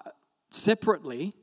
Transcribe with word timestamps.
separately, 0.49 1.33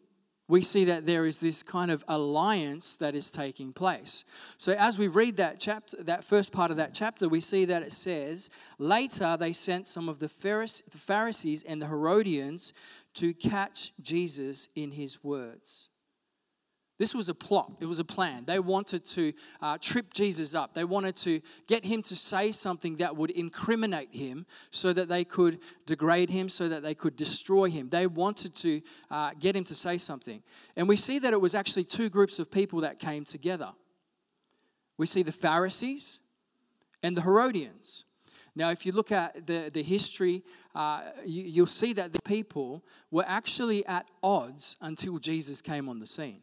we 0.51 0.63
see 0.63 0.85
that 0.87 1.07
there 1.07 1.25
is 1.25 1.39
this 1.39 1.63
kind 1.63 1.91
of 1.91 2.05
alliance 2.09 2.97
that 2.97 3.15
is 3.15 3.31
taking 3.31 3.73
place. 3.73 4.25
So 4.59 4.73
as 4.73 4.99
we 4.99 5.07
read 5.07 5.37
that 5.37 5.61
chapter, 5.61 6.03
that 6.03 6.25
first 6.25 6.53
part 6.53 6.73
of 6.73 6.77
that 6.79 6.93
chapter, 6.93 7.29
we 7.29 7.41
see 7.41 7.65
that 7.67 7.83
it 7.83 7.93
says, 7.93 8.51
later 8.79 9.37
they 9.37 9.53
sent 9.53 9.87
some 9.87 10.09
of 10.09 10.19
the 10.19 10.29
Pharisees 10.29 11.63
and 11.63 11.81
the 11.81 11.87
Herodians 11.87 12.73
to 13.15 13.33
catch 13.33 13.93
Jesus 14.03 14.69
in 14.75 14.91
his 14.91 15.23
words. 15.23 15.90
This 17.01 17.15
was 17.15 17.31
a 17.31 17.35
plot, 17.35 17.73
it 17.81 17.87
was 17.87 17.99
a 17.99 18.05
plan. 18.05 18.45
They 18.45 18.59
wanted 18.59 19.07
to 19.07 19.33
uh, 19.63 19.79
trip 19.81 20.13
Jesus 20.13 20.55
up. 20.55 20.75
They 20.75 20.85
wanted 20.85 21.17
to 21.17 21.41
get 21.67 21.83
him 21.83 22.03
to 22.03 22.15
say 22.15 22.53
something 22.53 22.97
that 22.97 23.17
would 23.17 23.31
incriminate 23.31 24.15
him 24.15 24.45
so 24.71 24.93
that 24.93 25.09
they 25.09 25.25
could 25.25 25.61
degrade 25.87 26.29
him, 26.29 26.51
so 26.51 26.69
that 26.69 26.83
they 26.83 26.95
could 26.95 27.17
destroy 27.17 27.71
him. 27.71 27.89
They 27.89 28.07
wanted 28.07 28.55
to 28.57 28.83
uh, 29.11 29.31
get 29.41 29.57
him 29.57 29.65
to 29.65 29.75
say 29.75 29.97
something. 29.97 30.43
And 30.77 30.87
we 30.87 30.97
see 30.97 31.19
that 31.21 31.33
it 31.33 31.41
was 31.41 31.55
actually 31.55 31.85
two 31.85 32.11
groups 32.11 32.39
of 32.39 32.51
people 32.51 32.83
that 32.83 32.99
came 32.99 33.25
together. 33.25 33.71
We 34.99 35.07
see 35.07 35.23
the 35.23 35.33
Pharisees 35.33 36.21
and 37.03 37.17
the 37.17 37.23
Herodians. 37.23 38.05
Now, 38.55 38.73
if 38.73 38.85
you 38.85 38.93
look 38.93 39.11
at 39.11 39.47
the, 39.47 39.71
the 39.73 39.83
history, 39.83 40.43
uh, 40.75 41.05
you, 41.25 41.45
you'll 41.45 41.67
see 41.67 41.95
that 41.95 42.13
the 42.13 42.21
people 42.27 42.85
were 43.11 43.25
actually 43.27 43.87
at 43.87 44.07
odds 44.23 44.77
until 44.83 45.19
Jesus 45.19 45.63
came 45.63 45.89
on 45.89 45.99
the 45.99 46.07
scene. 46.07 46.43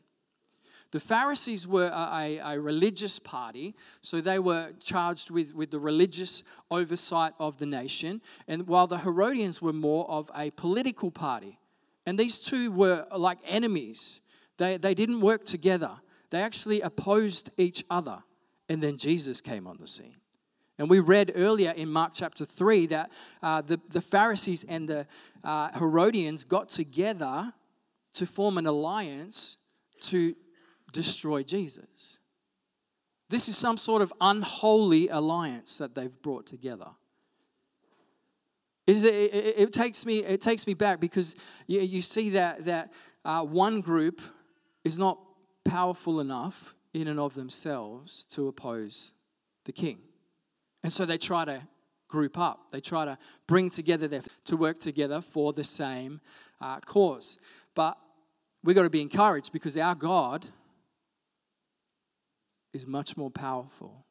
The 0.91 0.99
Pharisees 0.99 1.67
were 1.67 1.87
a, 1.87 2.37
a, 2.37 2.59
religious 2.59 3.19
party, 3.19 3.75
so 4.01 4.21
they 4.21 4.39
were 4.39 4.71
charged 4.79 5.31
with, 5.31 5.53
with 5.53 5.71
the 5.71 5.79
religious 5.79 6.43
oversight 6.71 7.33
of 7.39 7.57
the 7.57 7.65
nation, 7.65 8.21
and 8.47 8.67
while 8.67 8.87
the 8.87 8.99
Herodians 8.99 9.61
were 9.61 9.73
more 9.73 10.09
of 10.09 10.31
a 10.33 10.51
political 10.51 11.11
party. 11.11 11.59
And 12.05 12.17
these 12.17 12.39
two 12.39 12.71
were 12.71 13.05
like 13.15 13.39
enemies. 13.45 14.21
They, 14.57 14.77
they 14.77 14.93
didn't 14.93 15.19
work 15.19 15.43
together, 15.43 15.91
they 16.29 16.41
actually 16.41 16.81
opposed 16.81 17.51
each 17.57 17.83
other. 17.89 18.23
And 18.69 18.83
then 18.83 18.97
Jesus 18.97 19.39
came 19.39 19.65
on 19.65 19.77
the 19.77 19.87
scene. 19.87 20.15
And 20.77 20.89
we 20.89 20.99
read 20.99 21.31
earlier 21.35 21.71
in 21.71 21.89
Mark 21.89 22.11
chapter 22.13 22.45
3 22.45 22.87
that 22.87 23.11
uh, 23.41 23.61
the, 23.61 23.79
the 23.89 24.01
Pharisees 24.01 24.65
and 24.67 24.87
the 24.87 25.07
uh, 25.43 25.71
Herodians 25.77 26.43
got 26.43 26.69
together 26.69 27.53
to 28.13 28.25
form 28.25 28.57
an 28.57 28.67
alliance 28.67 29.57
to 30.01 30.35
destroy 30.97 31.43
Jesus. 31.43 32.17
This 33.29 33.47
is 33.47 33.57
some 33.57 33.77
sort 33.77 34.01
of 34.01 34.11
unholy 34.19 35.09
alliance 35.09 35.77
that 35.77 35.93
they've 35.93 36.21
brought 36.21 36.47
together. 36.47 36.89
Is 38.87 39.03
it, 39.03 39.13
it, 39.13 39.55
it, 39.57 39.73
takes 39.73 40.05
me 40.05 40.19
it 40.19 40.41
takes 40.41 40.65
me 40.65 40.73
back 40.73 40.99
because 40.99 41.35
you, 41.67 41.81
you 41.81 42.01
see 42.01 42.31
that 42.31 42.63
that 42.65 42.93
uh, 43.25 43.43
one 43.43 43.81
group 43.81 44.21
is 44.83 44.97
not 44.97 45.19
powerful 45.65 46.19
enough 46.19 46.73
in 46.93 47.07
and 47.09 47.19
of 47.19 47.35
themselves 47.35 48.23
to 48.31 48.47
oppose 48.47 49.11
the 49.65 49.73
king, 49.73 49.99
and 50.83 50.91
so 50.91 51.05
they 51.05 51.17
try 51.17 51.43
to 51.43 51.61
group 52.07 52.39
up. 52.39 52.71
They 52.71 52.79
try 52.79 53.03
to 53.03 53.17
bring 53.45 53.69
together 53.69 54.07
their 54.07 54.23
to 54.45 54.55
work 54.55 54.79
together 54.79 55.21
for 55.21 55.51
the 55.51 55.65
same 55.65 56.21
uh, 56.61 56.79
cause. 56.79 57.37
But 57.75 57.97
we've 58.63 58.75
got 58.75 58.83
to 58.83 58.89
be 58.89 59.01
encouraged 59.01 59.51
because 59.51 59.75
our 59.77 59.95
God 59.95 60.49
is 62.77 62.85
much 62.85 63.17
more 63.17 63.31
powerful 63.31 64.05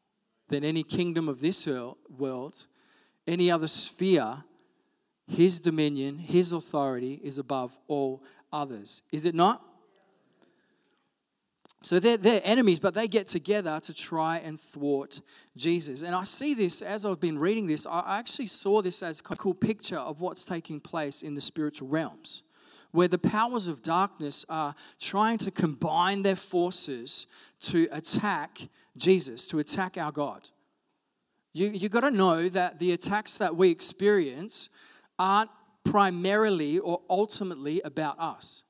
than 0.48 0.64
any 0.64 0.82
kingdom 0.82 1.28
of 1.28 1.40
this 1.40 1.68
world, 2.18 2.66
any 3.26 3.50
other 3.50 3.68
sphere. 3.68 4.44
His 5.28 5.58
dominion, 5.60 6.18
his 6.18 6.52
authority 6.52 7.20
is 7.22 7.38
above 7.38 7.76
all 7.88 8.22
others. 8.52 9.02
Is 9.12 9.26
it 9.26 9.34
not? 9.34 9.62
So 11.82 12.00
they're, 12.00 12.16
they're 12.16 12.40
enemies, 12.42 12.80
but 12.80 12.94
they 12.94 13.06
get 13.06 13.28
together 13.28 13.78
to 13.84 13.94
try 13.94 14.38
and 14.38 14.60
thwart 14.60 15.20
Jesus. 15.56 16.02
And 16.02 16.14
I 16.14 16.24
see 16.24 16.54
this 16.54 16.82
as 16.82 17.06
I've 17.06 17.20
been 17.20 17.38
reading 17.38 17.66
this, 17.66 17.86
I 17.86 18.18
actually 18.18 18.46
saw 18.46 18.82
this 18.82 19.02
as 19.02 19.20
a 19.20 19.34
cool 19.36 19.54
picture 19.54 19.98
of 19.98 20.20
what's 20.20 20.44
taking 20.44 20.80
place 20.80 21.22
in 21.22 21.34
the 21.34 21.40
spiritual 21.40 21.88
realms 21.88 22.42
where 22.96 23.08
the 23.08 23.18
powers 23.18 23.68
of 23.68 23.82
darkness 23.82 24.44
are 24.48 24.74
trying 24.98 25.38
to 25.38 25.50
combine 25.50 26.22
their 26.22 26.34
forces 26.34 27.26
to 27.60 27.86
attack 27.92 28.68
Jesus, 28.96 29.46
to 29.48 29.58
attack 29.58 29.98
our 29.98 30.10
God. 30.10 30.48
You, 31.52 31.68
you 31.68 31.88
got 31.88 32.00
to 32.00 32.10
know 32.10 32.48
that 32.48 32.78
the 32.78 32.92
attacks 32.92 33.38
that 33.38 33.54
we 33.54 33.70
experience 33.70 34.70
aren't 35.18 35.50
primarily 35.84 36.78
or 36.78 37.02
ultimately 37.08 37.80
about 37.82 38.18
us. 38.18 38.62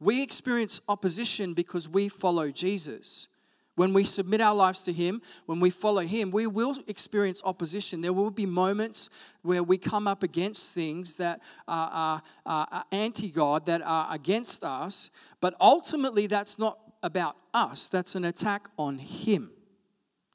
We 0.00 0.22
experience 0.22 0.80
opposition 0.88 1.54
because 1.54 1.88
we 1.88 2.08
follow 2.08 2.50
Jesus. 2.50 3.28
When 3.74 3.94
we 3.94 4.04
submit 4.04 4.42
our 4.42 4.54
lives 4.54 4.82
to 4.82 4.92
Him, 4.92 5.22
when 5.46 5.58
we 5.58 5.70
follow 5.70 6.02
Him, 6.02 6.30
we 6.30 6.46
will 6.46 6.76
experience 6.86 7.40
opposition. 7.44 8.02
There 8.02 8.12
will 8.12 8.30
be 8.30 8.44
moments 8.44 9.08
where 9.40 9.62
we 9.62 9.78
come 9.78 10.06
up 10.06 10.22
against 10.22 10.72
things 10.72 11.16
that 11.16 11.40
are, 11.66 12.22
are, 12.44 12.68
are 12.70 12.84
anti 12.92 13.30
God, 13.30 13.66
that 13.66 13.80
are 13.82 14.08
against 14.12 14.62
us, 14.62 15.10
but 15.40 15.54
ultimately 15.60 16.26
that's 16.26 16.58
not 16.58 16.78
about 17.02 17.36
us, 17.54 17.88
that's 17.88 18.14
an 18.14 18.24
attack 18.24 18.68
on 18.76 18.98
Him. 18.98 19.50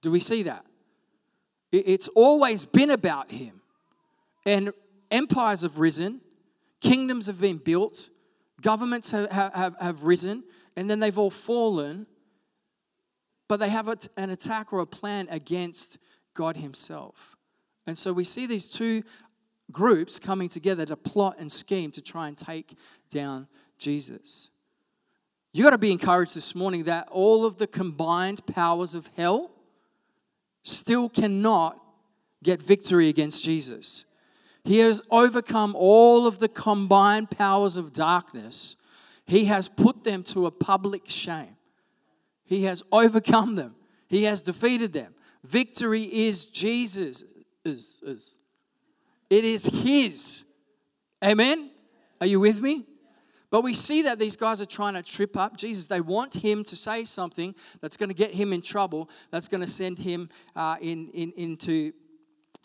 Do 0.01 0.11
we 0.11 0.19
see 0.19 0.43
that? 0.43 0.65
It's 1.71 2.07
always 2.09 2.65
been 2.65 2.89
about 2.89 3.31
Him. 3.31 3.61
And 4.45 4.71
empires 5.11 5.61
have 5.61 5.77
risen, 5.77 6.21
kingdoms 6.81 7.27
have 7.27 7.39
been 7.39 7.57
built, 7.57 8.09
governments 8.61 9.11
have, 9.11 9.31
have, 9.31 9.75
have 9.79 10.03
risen, 10.03 10.43
and 10.75 10.89
then 10.89 10.99
they've 10.99 11.17
all 11.17 11.29
fallen 11.29 12.07
but 13.47 13.59
they 13.59 13.69
have 13.69 13.87
an 13.87 14.29
attack 14.29 14.73
or 14.73 14.79
a 14.79 14.85
plan 14.85 15.27
against 15.29 15.97
God 16.33 16.57
Himself. 16.57 17.35
And 17.85 17.97
so 17.97 18.11
we 18.11 18.23
see 18.23 18.45
these 18.45 18.67
two 18.67 19.03
groups 19.71 20.19
coming 20.19 20.49
together 20.49 20.85
to 20.85 20.95
plot 20.95 21.37
and 21.39 21.51
scheme 21.51 21.91
to 21.91 22.01
try 22.01 22.27
and 22.27 22.37
take 22.37 22.77
down 23.09 23.47
Jesus. 23.77 24.49
You 25.53 25.63
got 25.63 25.71
to 25.71 25.77
be 25.77 25.91
encouraged 25.91 26.35
this 26.35 26.53
morning 26.53 26.83
that 26.83 27.07
all 27.09 27.45
of 27.45 27.57
the 27.57 27.67
combined 27.67 28.45
powers 28.45 28.95
of 28.95 29.09
hell 29.17 29.51
still 30.63 31.09
cannot 31.09 31.81
get 32.43 32.61
victory 32.61 33.09
against 33.09 33.43
Jesus. 33.43 34.05
He 34.63 34.79
has 34.79 35.01
overcome 35.09 35.75
all 35.75 36.27
of 36.27 36.39
the 36.39 36.49
combined 36.49 37.31
powers 37.31 37.77
of 37.77 37.93
darkness. 37.93 38.75
He 39.25 39.45
has 39.45 39.69
put 39.69 40.03
them 40.03 40.23
to 40.23 40.45
a 40.45 40.51
public 40.51 41.09
shame. 41.09 41.56
He 42.47 42.63
has 42.63 42.81
overcome 42.91 43.55
them, 43.55 43.75
He 44.07 44.23
has 44.23 44.41
defeated 44.41 44.93
them. 44.93 45.13
Victory 45.43 46.03
is 46.03 46.47
Jesus. 46.47 47.23
Is, 47.63 47.99
is. 48.03 48.39
It 49.29 49.45
is 49.45 49.65
His. 49.65 50.43
Amen? 51.23 51.69
Are 52.19 52.27
you 52.27 52.39
with 52.39 52.61
me? 52.61 52.85
But 53.49 53.63
we 53.63 53.73
see 53.73 54.01
that 54.03 54.19
these 54.19 54.35
guys 54.35 54.61
are 54.61 54.65
trying 54.65 54.95
to 54.95 55.03
trip 55.03 55.37
up 55.37 55.55
Jesus. 55.55 55.87
They 55.87 56.01
want 56.01 56.33
him 56.33 56.63
to 56.65 56.75
say 56.75 57.05
something 57.05 57.55
that's 57.79 57.95
going 57.95 58.09
to 58.09 58.15
get 58.15 58.33
him 58.33 58.51
in 58.51 58.61
trouble, 58.61 59.09
that's 59.31 59.47
going 59.47 59.61
to 59.61 59.67
send 59.67 59.99
him 59.99 60.29
uh, 60.55 60.75
in, 60.81 61.09
in, 61.09 61.31
into 61.37 61.93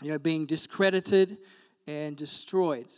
you 0.03 0.11
know, 0.11 0.19
being 0.19 0.45
discredited 0.45 1.39
and 1.87 2.17
destroyed. 2.17 2.93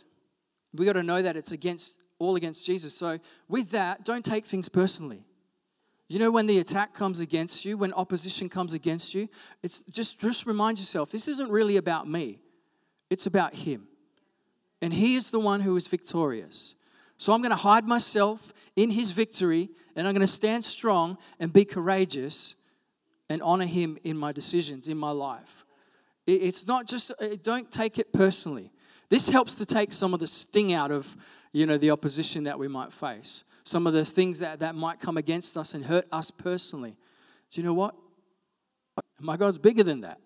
We 0.73 0.85
got 0.85 0.93
to 0.93 1.03
know 1.03 1.21
that 1.21 1.35
it's 1.35 1.51
against 1.51 2.01
all 2.17 2.35
against 2.35 2.65
Jesus. 2.65 2.93
So 2.93 3.19
with 3.47 3.71
that, 3.71 4.03
don't 4.03 4.25
take 4.25 4.45
things 4.45 4.67
personally. 4.67 5.24
You 6.07 6.19
know, 6.19 6.29
when 6.29 6.45
the 6.45 6.59
attack 6.59 6.93
comes 6.93 7.19
against 7.19 7.65
you, 7.65 7.77
when 7.77 7.91
opposition 7.93 8.47
comes 8.47 8.73
against 8.73 9.15
you, 9.15 9.27
it's 9.63 9.79
just, 9.89 10.19
just 10.19 10.45
remind 10.45 10.77
yourself 10.77 11.09
this 11.09 11.27
isn't 11.27 11.49
really 11.49 11.77
about 11.77 12.07
me, 12.07 12.39
it's 13.09 13.25
about 13.25 13.55
Him. 13.55 13.87
And 14.81 14.93
He 14.93 15.15
is 15.15 15.31
the 15.31 15.39
one 15.39 15.61
who 15.61 15.75
is 15.75 15.87
victorious. 15.87 16.75
So 17.17 17.33
I'm 17.33 17.41
going 17.41 17.51
to 17.51 17.55
hide 17.55 17.87
myself 17.87 18.53
in 18.75 18.91
His 18.91 19.11
victory, 19.11 19.69
and 19.95 20.07
I'm 20.07 20.13
going 20.13 20.21
to 20.21 20.27
stand 20.27 20.63
strong 20.63 21.17
and 21.39 21.51
be 21.51 21.65
courageous 21.65 22.55
and 23.27 23.41
honor 23.41 23.65
Him 23.65 23.97
in 24.03 24.15
my 24.15 24.31
decisions, 24.31 24.87
in 24.87 24.97
my 24.97 25.11
life. 25.11 25.65
It's 26.27 26.67
not 26.67 26.87
just, 26.87 27.11
uh, 27.19 27.35
don't 27.41 27.71
take 27.71 27.97
it 27.97 28.11
personally. 28.11 28.71
This 29.09 29.29
helps 29.29 29.55
to 29.55 29.65
take 29.65 29.93
some 29.93 30.13
of 30.13 30.19
the 30.19 30.27
sting 30.27 30.73
out 30.73 30.91
of, 30.91 31.15
you 31.51 31.65
know, 31.65 31.77
the 31.77 31.91
opposition 31.91 32.43
that 32.43 32.59
we 32.59 32.67
might 32.67 32.91
face 32.91 33.43
some 33.65 33.87
of 33.87 33.93
the 33.93 34.05
things 34.05 34.39
that, 34.39 34.59
that 34.59 34.75
might 34.75 34.99
come 34.99 35.17
against 35.17 35.57
us 35.57 35.73
and 35.73 35.85
hurt 35.85 36.05
us 36.11 36.31
personally. 36.31 36.95
Do 37.51 37.61
you 37.61 37.67
know 37.67 37.73
what? 37.73 37.95
My 39.19 39.37
God's 39.37 39.57
bigger 39.57 39.83
than 39.83 40.01
that. 40.01 40.19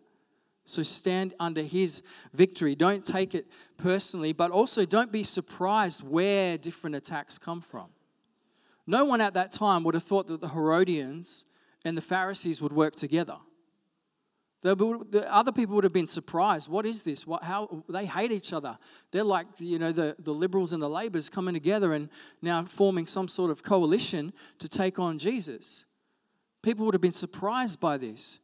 So 0.65 0.83
stand 0.83 1.33
under 1.39 1.63
his 1.63 2.03
victory. 2.33 2.75
Don't 2.75 3.03
take 3.03 3.33
it 3.33 3.47
personally, 3.77 4.33
but 4.33 4.51
also 4.51 4.85
don't 4.85 5.11
be 5.11 5.23
surprised 5.23 6.03
where 6.03 6.57
different 6.57 6.95
attacks 6.95 7.39
come 7.39 7.61
from. 7.61 7.87
No 8.85 9.05
one 9.05 9.21
at 9.21 9.33
that 9.33 9.51
time 9.51 9.83
would 9.83 9.95
have 9.95 10.03
thought 10.03 10.27
that 10.27 10.41
the 10.41 10.49
Herodians 10.49 11.45
and 11.85 11.97
the 11.97 12.01
Pharisees 12.01 12.61
would 12.61 12.73
work 12.73 12.95
together. 12.95 13.37
The, 14.61 14.75
the 15.09 15.33
other 15.33 15.53
people 15.53 15.75
would 15.75 15.85
have 15.85 15.93
been 15.93 16.07
surprised. 16.07 16.69
What 16.69 16.85
is 16.85 17.03
this? 17.03 17.25
What, 17.25 17.43
how 17.43 17.83
they 17.87 18.05
hate 18.05 18.31
each 18.31 18.51
other? 18.51 18.77
They're 19.11 19.23
like 19.23 19.47
you 19.59 19.79
know 19.79 19.93
the, 19.93 20.15
the 20.19 20.33
liberals 20.33 20.73
and 20.73 20.81
the 20.81 20.89
Labors 20.89 21.29
coming 21.29 21.53
together 21.53 21.93
and 21.93 22.09
now 22.41 22.65
forming 22.65 23.07
some 23.07 23.29
sort 23.29 23.51
of 23.51 23.63
coalition 23.63 24.33
to 24.59 24.67
take 24.67 24.99
on 24.99 25.17
Jesus. 25.17 25.85
People 26.61 26.85
would 26.85 26.93
have 26.93 27.01
been 27.01 27.13
surprised 27.13 27.79
by 27.79 27.97
this. 27.97 28.39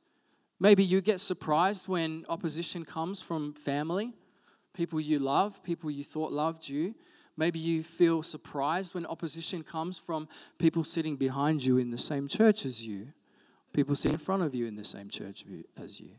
Maybe 0.58 0.86
you 0.86 1.02
get 1.02 1.20
surprised 1.20 1.90
when 1.90 2.26
opposition 2.30 2.86
comes 2.86 3.22
from 3.22 3.54
family, 3.54 4.14
people 4.74 5.02
you 5.02 5.20
love, 5.20 5.62
people 5.64 5.92
you 5.92 6.06
thought 6.06 6.32
loved 6.32 6.70
you. 6.70 6.96
Maybe 7.36 7.60
you 7.60 7.84
feel 7.84 8.24
surprised 8.24 8.96
when 8.96 9.06
opposition 9.06 9.64
comes 9.64 10.00
from 10.00 10.30
people 10.58 10.86
sitting 10.86 11.18
behind 11.18 11.66
you 11.66 11.78
in 11.78 11.90
the 11.90 11.98
same 11.98 12.30
church 12.30 12.66
as 12.66 12.86
you 12.86 13.08
people 13.76 13.96
sit 13.96 14.12
in 14.12 14.18
front 14.18 14.42
of 14.42 14.56
you 14.56 14.66
in 14.66 14.76
the 14.76 14.86
same 14.86 15.10
church 15.10 15.44
as 15.78 16.00
you. 16.00 16.12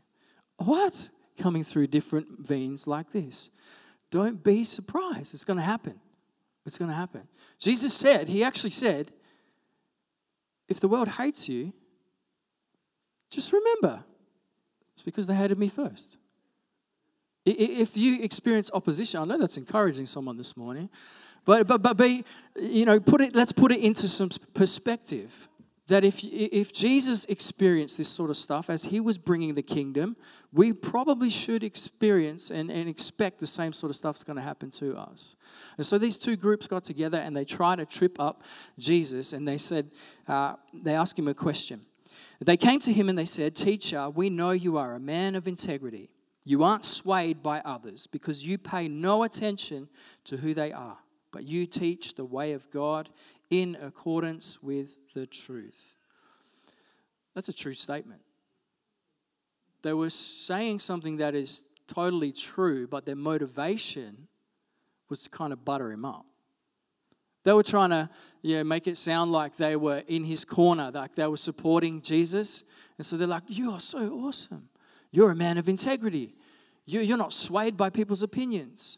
What? 0.57 1.09
Coming 1.37 1.63
through 1.63 1.87
different 1.87 2.39
veins 2.39 2.87
like 2.87 3.11
this. 3.11 3.49
Don't 4.11 4.43
be 4.43 4.63
surprised. 4.63 5.33
It's 5.33 5.43
going 5.43 5.57
to 5.57 5.63
happen. 5.63 5.99
It's 6.65 6.77
going 6.77 6.89
to 6.89 6.95
happen. 6.95 7.27
Jesus 7.59 7.93
said, 7.93 8.27
He 8.27 8.43
actually 8.43 8.71
said, 8.71 9.11
if 10.67 10.79
the 10.79 10.87
world 10.87 11.07
hates 11.07 11.47
you, 11.47 11.73
just 13.29 13.51
remember, 13.51 14.03
it's 14.93 15.01
because 15.01 15.27
they 15.27 15.33
hated 15.33 15.57
me 15.57 15.67
first. 15.67 16.17
If 17.45 17.95
you 17.95 18.21
experience 18.21 18.69
opposition, 18.73 19.21
I 19.21 19.25
know 19.25 19.37
that's 19.37 19.57
encouraging 19.57 20.05
someone 20.05 20.35
this 20.35 20.57
morning, 20.57 20.89
but 21.45 21.65
but 21.65 21.81
but 21.81 21.95
be, 21.95 22.25
you 22.59 22.85
know, 22.85 22.99
put 22.99 23.21
it. 23.21 23.33
Let's 23.33 23.53
put 23.53 23.71
it 23.71 23.79
into 23.79 24.09
some 24.09 24.29
perspective 24.53 25.47
that 25.87 26.03
if, 26.03 26.21
if 26.23 26.73
Jesus 26.73 27.25
experienced 27.25 27.97
this 27.97 28.09
sort 28.09 28.29
of 28.29 28.37
stuff 28.37 28.69
as 28.69 28.85
he 28.85 28.99
was 28.99 29.17
bringing 29.17 29.53
the 29.53 29.61
kingdom, 29.61 30.17
we 30.51 30.73
probably 30.73 31.29
should 31.29 31.63
experience 31.63 32.51
and, 32.51 32.69
and 32.69 32.89
expect 32.89 33.39
the 33.39 33.47
same 33.47 33.71
sort 33.71 33.89
of 33.89 33.95
stuff's 33.95 34.23
going 34.23 34.35
to 34.35 34.43
happen 34.43 34.69
to 34.71 34.97
us. 34.97 35.37
And 35.77 35.85
so 35.85 35.97
these 35.97 36.17
two 36.17 36.35
groups 36.35 36.67
got 36.67 36.83
together 36.83 37.17
and 37.17 37.35
they 37.35 37.45
tried 37.45 37.77
to 37.77 37.85
trip 37.85 38.19
up 38.19 38.43
Jesus 38.77 39.31
and 39.33 39.47
they 39.47 39.57
said, 39.57 39.91
uh, 40.27 40.55
they 40.73 40.93
asked 40.93 41.17
him 41.17 41.27
a 41.27 41.33
question. 41.33 41.81
They 42.43 42.57
came 42.57 42.79
to 42.81 42.93
him 42.93 43.09
and 43.09 43.17
they 43.17 43.25
said, 43.25 43.55
Teacher, 43.55 44.09
we 44.09 44.29
know 44.29 44.51
you 44.51 44.77
are 44.77 44.93
a 44.93 44.99
man 44.99 45.35
of 45.35 45.47
integrity. 45.47 46.09
You 46.43 46.63
aren't 46.63 46.85
swayed 46.85 47.41
by 47.41 47.61
others 47.61 48.07
because 48.07 48.45
you 48.45 48.57
pay 48.57 48.87
no 48.87 49.23
attention 49.23 49.89
to 50.25 50.37
who 50.37 50.53
they 50.53 50.71
are, 50.71 50.97
but 51.31 51.43
you 51.43 51.65
teach 51.65 52.15
the 52.15 52.25
way 52.25 52.53
of 52.53 52.69
God 52.71 53.09
in 53.49 53.77
accordance 53.81 54.61
with 54.61 54.97
the 55.13 55.25
truth. 55.25 55.95
That's 57.33 57.49
a 57.49 57.53
true 57.53 57.73
statement. 57.73 58.21
They 59.83 59.93
were 59.93 60.09
saying 60.09 60.79
something 60.79 61.17
that 61.17 61.35
is 61.35 61.63
totally 61.87 62.31
true, 62.31 62.87
but 62.87 63.05
their 63.05 63.15
motivation 63.15 64.27
was 65.09 65.23
to 65.23 65.29
kind 65.29 65.53
of 65.53 65.63
butter 65.63 65.91
him 65.91 66.03
up. 66.03 66.25
They 67.43 67.53
were 67.53 67.63
trying 67.63 67.91
to 67.91 68.09
yeah, 68.41 68.63
make 68.63 68.87
it 68.87 68.97
sound 68.97 69.31
like 69.31 69.55
they 69.55 69.75
were 69.75 70.03
in 70.07 70.23
his 70.23 70.43
corner, 70.43 70.91
like 70.93 71.15
they 71.15 71.27
were 71.27 71.37
supporting 71.37 72.01
Jesus. 72.01 72.63
And 72.97 73.05
so 73.05 73.15
they're 73.15 73.27
like, 73.27 73.43
You 73.47 73.71
are 73.71 73.79
so 73.79 73.99
awesome. 74.25 74.69
You're 75.11 75.31
a 75.31 75.35
man 75.35 75.57
of 75.57 75.69
integrity. 75.69 76.35
You're 76.85 77.17
not 77.17 77.33
swayed 77.33 77.75
by 77.77 77.89
people's 77.89 78.23
opinions. 78.23 78.97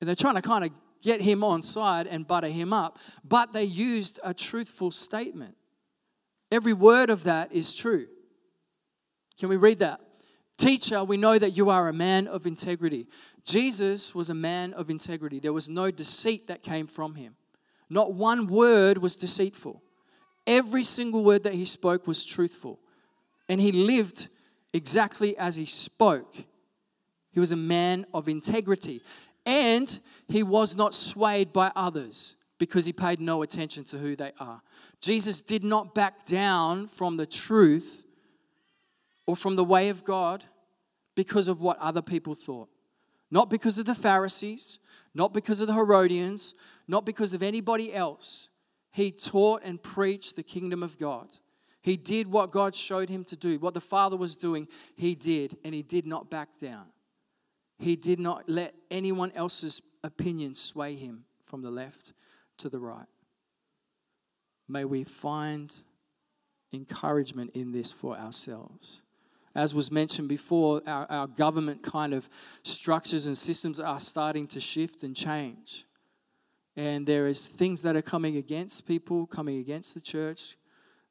And 0.00 0.08
they're 0.08 0.14
trying 0.14 0.34
to 0.34 0.42
kind 0.42 0.64
of 0.64 0.70
get 1.04 1.20
him 1.20 1.44
on 1.44 1.62
side 1.62 2.06
and 2.06 2.26
butter 2.26 2.48
him 2.48 2.72
up, 2.72 2.98
but 3.22 3.52
they 3.52 3.64
used 3.64 4.18
a 4.24 4.32
truthful 4.32 4.90
statement. 4.90 5.54
Every 6.50 6.72
word 6.72 7.10
of 7.10 7.24
that 7.24 7.52
is 7.52 7.74
true. 7.74 8.06
Can 9.38 9.50
we 9.50 9.56
read 9.56 9.80
that? 9.80 10.00
Teacher, 10.56 11.04
we 11.04 11.16
know 11.16 11.38
that 11.38 11.56
you 11.56 11.68
are 11.68 11.88
a 11.88 11.92
man 11.92 12.26
of 12.26 12.46
integrity. 12.46 13.06
Jesus 13.44 14.14
was 14.14 14.30
a 14.30 14.34
man 14.34 14.72
of 14.72 14.88
integrity. 14.88 15.40
There 15.40 15.52
was 15.52 15.68
no 15.68 15.90
deceit 15.90 16.46
that 16.46 16.62
came 16.62 16.86
from 16.86 17.16
him. 17.16 17.36
Not 17.90 18.14
one 18.14 18.46
word 18.46 18.98
was 18.98 19.16
deceitful. 19.16 19.82
Every 20.46 20.84
single 20.84 21.24
word 21.24 21.42
that 21.42 21.54
he 21.54 21.64
spoke 21.64 22.06
was 22.06 22.24
truthful. 22.24 22.78
And 23.48 23.60
he 23.60 23.72
lived 23.72 24.28
exactly 24.72 25.36
as 25.36 25.56
he 25.56 25.66
spoke. 25.66 26.34
He 27.32 27.40
was 27.40 27.50
a 27.50 27.56
man 27.56 28.06
of 28.14 28.28
integrity. 28.28 29.02
And 29.46 30.00
he 30.28 30.42
was 30.42 30.76
not 30.76 30.94
swayed 30.94 31.52
by 31.52 31.70
others 31.76 32.36
because 32.58 32.86
he 32.86 32.92
paid 32.92 33.20
no 33.20 33.42
attention 33.42 33.84
to 33.84 33.98
who 33.98 34.16
they 34.16 34.32
are. 34.40 34.62
Jesus 35.00 35.42
did 35.42 35.64
not 35.64 35.94
back 35.94 36.24
down 36.24 36.86
from 36.86 37.16
the 37.16 37.26
truth 37.26 38.06
or 39.26 39.36
from 39.36 39.56
the 39.56 39.64
way 39.64 39.88
of 39.88 40.04
God 40.04 40.44
because 41.14 41.48
of 41.48 41.60
what 41.60 41.78
other 41.78 42.02
people 42.02 42.34
thought. 42.34 42.68
Not 43.30 43.50
because 43.50 43.78
of 43.78 43.86
the 43.86 43.94
Pharisees, 43.94 44.78
not 45.14 45.32
because 45.32 45.60
of 45.60 45.66
the 45.66 45.74
Herodians, 45.74 46.54
not 46.86 47.04
because 47.04 47.34
of 47.34 47.42
anybody 47.42 47.92
else. 47.92 48.48
He 48.92 49.10
taught 49.10 49.62
and 49.64 49.82
preached 49.82 50.36
the 50.36 50.42
kingdom 50.42 50.82
of 50.82 50.98
God. 50.98 51.36
He 51.82 51.96
did 51.96 52.28
what 52.28 52.50
God 52.50 52.74
showed 52.74 53.10
him 53.10 53.24
to 53.24 53.36
do. 53.36 53.58
What 53.58 53.74
the 53.74 53.80
Father 53.80 54.16
was 54.16 54.36
doing, 54.36 54.68
he 54.96 55.14
did, 55.14 55.56
and 55.64 55.74
he 55.74 55.82
did 55.82 56.06
not 56.06 56.30
back 56.30 56.56
down. 56.58 56.86
He 57.78 57.96
did 57.96 58.20
not 58.20 58.48
let 58.48 58.74
anyone 58.90 59.32
else's 59.32 59.82
opinion 60.02 60.54
sway 60.54 60.94
him 60.94 61.24
from 61.42 61.62
the 61.62 61.70
left 61.70 62.12
to 62.58 62.68
the 62.68 62.78
right. 62.78 63.06
May 64.68 64.84
we 64.84 65.04
find 65.04 65.74
encouragement 66.72 67.50
in 67.54 67.72
this 67.72 67.92
for 67.92 68.16
ourselves. 68.16 69.02
As 69.54 69.74
was 69.74 69.90
mentioned 69.92 70.28
before, 70.28 70.82
our, 70.86 71.06
our 71.10 71.26
government 71.26 71.82
kind 71.82 72.12
of 72.12 72.28
structures 72.64 73.26
and 73.26 73.38
systems 73.38 73.78
are 73.78 74.00
starting 74.00 74.48
to 74.48 74.60
shift 74.60 75.04
and 75.04 75.14
change. 75.14 75.84
And 76.76 77.06
there 77.06 77.28
is 77.28 77.46
things 77.46 77.82
that 77.82 77.94
are 77.94 78.02
coming 78.02 78.36
against 78.36 78.86
people, 78.86 79.26
coming 79.26 79.60
against 79.60 79.94
the 79.94 80.00
church, 80.00 80.56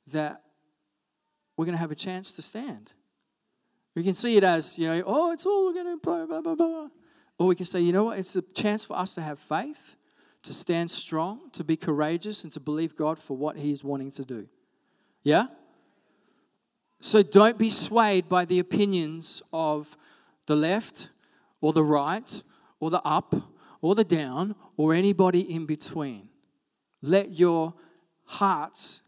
that 0.08 0.42
we're 1.56 1.66
going 1.66 1.76
to 1.76 1.82
have 1.82 1.92
a 1.92 1.96
chance 1.96 2.34
to 2.34 2.42
stand. 2.42 2.94
We 3.96 4.04
can 4.04 4.14
see 4.14 4.38
it 4.38 4.44
as, 4.44 4.78
you 4.80 4.88
know, 4.88 5.04
oh, 5.06 5.32
it's 5.32 5.46
all 5.46 5.72
going 5.72 5.86
to 5.86 5.98
blah, 5.98 6.26
blah, 6.26 6.42
blah, 6.42 6.56
blah. 6.56 6.88
Or 7.38 7.48
we 7.48 7.56
can 7.56 7.66
say, 7.66 7.82
you 7.82 7.94
know 7.94 8.06
what, 8.06 8.20
it's 8.20 8.36
a 8.36 8.42
chance 8.42 8.84
for 8.84 8.98
us 8.98 9.14
to 9.16 9.22
have 9.22 9.40
faith, 9.40 9.96
to 10.44 10.54
stand 10.54 10.90
strong, 10.90 11.50
to 11.52 11.64
be 11.64 11.76
courageous, 11.76 12.44
and 12.44 12.52
to 12.54 12.60
believe 12.60 12.96
God 12.96 13.20
for 13.20 13.38
what 13.38 13.58
He 13.58 13.72
is 13.72 13.84
wanting 13.84 14.12
to 14.12 14.26
do. 14.26 14.48
Yeah? 15.24 15.48
So 17.00 17.22
don't 17.22 17.58
be 17.58 17.70
swayed 17.70 18.30
by 18.30 18.46
the 18.46 18.60
opinions 18.60 19.42
of 19.52 19.98
the 20.46 20.56
left 20.56 21.10
or 21.62 21.74
the 21.74 21.84
right 21.84 22.44
or 22.80 22.90
the 22.90 23.02
up 23.04 23.36
or 23.82 23.94
the 23.96 24.04
down 24.04 24.56
or 24.78 24.94
anybody 24.94 25.42
in 25.42 25.66
between. 25.66 26.30
Let 27.02 27.38
your 27.38 27.74
hearts 28.26 29.02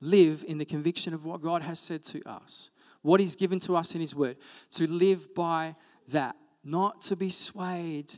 live 0.00 0.44
in 0.46 0.58
the 0.58 0.64
conviction 0.64 1.14
of 1.14 1.24
what 1.24 1.40
God 1.40 1.62
has 1.62 1.80
said 1.80 2.04
to 2.04 2.22
us 2.28 2.70
what 3.02 3.20
He's 3.20 3.36
given 3.36 3.60
to 3.60 3.76
us 3.76 3.94
in 3.94 4.00
His 4.00 4.14
Word, 4.14 4.36
to 4.72 4.90
live 4.90 5.34
by 5.34 5.76
that, 6.08 6.36
not 6.64 7.00
to 7.02 7.16
be 7.16 7.30
swayed 7.30 8.12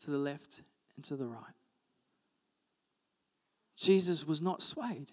to 0.00 0.10
the 0.10 0.18
left 0.18 0.62
and 0.96 1.04
to 1.06 1.16
the 1.16 1.26
right. 1.26 1.42
Jesus 3.76 4.26
was 4.26 4.40
not 4.40 4.62
swayed. 4.62 5.12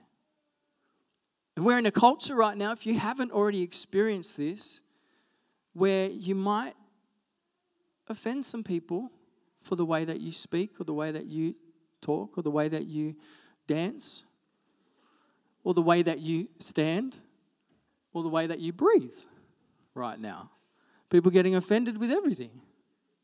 And 1.55 1.65
we're 1.65 1.77
in 1.77 1.85
a 1.85 1.91
culture 1.91 2.35
right 2.35 2.57
now, 2.57 2.71
if 2.71 2.85
you 2.85 2.97
haven't 2.97 3.31
already 3.31 3.61
experienced 3.61 4.37
this, 4.37 4.81
where 5.73 6.09
you 6.09 6.35
might 6.35 6.73
offend 8.07 8.45
some 8.45 8.63
people 8.63 9.11
for 9.59 9.75
the 9.75 9.85
way 9.85 10.05
that 10.05 10.19
you 10.19 10.31
speak 10.31 10.79
or 10.79 10.83
the 10.83 10.93
way 10.93 11.11
that 11.11 11.25
you 11.25 11.55
talk 12.01 12.37
or 12.37 12.41
the 12.41 12.51
way 12.51 12.67
that 12.67 12.85
you 12.85 13.15
dance 13.67 14.23
or 15.63 15.73
the 15.73 15.81
way 15.81 16.01
that 16.01 16.19
you 16.19 16.47
stand 16.59 17.19
or 18.13 18.23
the 18.23 18.29
way 18.29 18.47
that 18.47 18.59
you 18.59 18.73
breathe 18.73 19.13
right 19.93 20.19
now. 20.19 20.51
People 21.09 21.31
getting 21.31 21.55
offended 21.55 21.97
with 21.97 22.11
everything. 22.11 22.61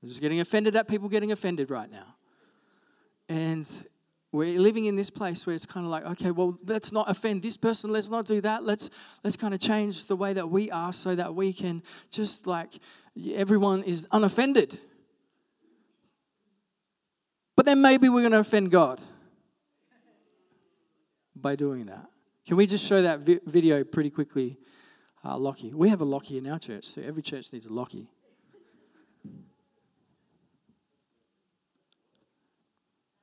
Just 0.03 0.22
getting 0.22 0.39
offended 0.39 0.75
at 0.75 0.88
people 0.88 1.10
getting 1.10 1.32
offended 1.32 1.72
right 1.72 1.91
now. 1.91 2.15
And 3.29 3.70
we're 4.32 4.60
living 4.60 4.86
in 4.86 4.96
this 4.96 5.10
place 5.10 5.46
where 5.46 5.56
it's 5.56 5.65
kind 5.65 5.86
of 5.86 5.91
like, 5.91 6.06
okay, 6.06 6.32
well, 6.32 6.58
let's 6.65 6.91
not 6.91 7.10
offend 7.10 7.41
this 7.41 7.58
person. 7.58 7.91
Let's 7.91 8.10
not 8.10 8.25
do 8.25 8.41
that. 8.41 8.63
Let's 8.63 8.89
let's 9.24 9.38
kind 9.38 9.53
of 9.53 9.60
change 9.60 10.06
the 10.06 10.15
way 10.15 10.34
that 10.34 10.50
we 10.50 10.70
are 10.70 10.94
so 10.94 11.15
that 11.15 11.34
we 11.34 11.53
can 11.53 11.82
just 12.12 12.46
like 12.46 12.74
everyone 13.34 13.84
is 13.84 14.08
unoffended. 14.12 14.79
But 17.56 17.65
then 17.65 17.82
maybe 17.82 18.08
we're 18.08 18.22
going 18.22 18.34
to 18.34 18.39
offend 18.39 18.70
God 18.70 19.01
by 21.36 21.56
doing 21.56 21.88
that. 21.88 22.06
Can 22.46 22.56
we 22.56 22.67
just 22.67 22.86
show 22.86 23.01
that 23.01 23.22
vi- 23.22 23.39
video 23.46 23.84
pretty 23.84 24.12
quickly? 24.12 24.58
Uh, 25.27 25.38
Lockie. 25.38 25.74
We 25.74 25.89
have 25.89 26.01
a 26.01 26.05
Lockie 26.05 26.38
in 26.38 26.48
our 26.48 26.60
church, 26.60 26.86
so 26.86 27.01
every 27.01 27.22
church 27.22 27.51
needs 27.51 27.65
a 27.65 27.74
Lockie. 27.74 28.07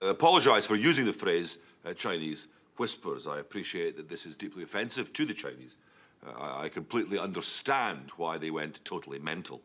I 0.02 0.10
apologize 0.10 0.66
for 0.66 0.76
using 0.76 1.06
the 1.06 1.14
phrase 1.14 1.56
uh, 1.84 1.94
Chinese 1.94 2.48
whispers. 2.76 3.26
I 3.26 3.38
appreciate 3.38 3.96
that 3.96 4.08
this 4.08 4.26
is 4.26 4.36
deeply 4.36 4.62
offensive 4.62 5.12
to 5.14 5.24
the 5.24 5.32
Chinese. 5.32 5.78
Uh, 6.26 6.58
I, 6.58 6.68
completely 6.68 7.18
understand 7.18 8.10
why 8.16 8.38
they 8.38 8.50
went 8.50 8.84
totally 8.84 9.18
mental. 9.18 9.62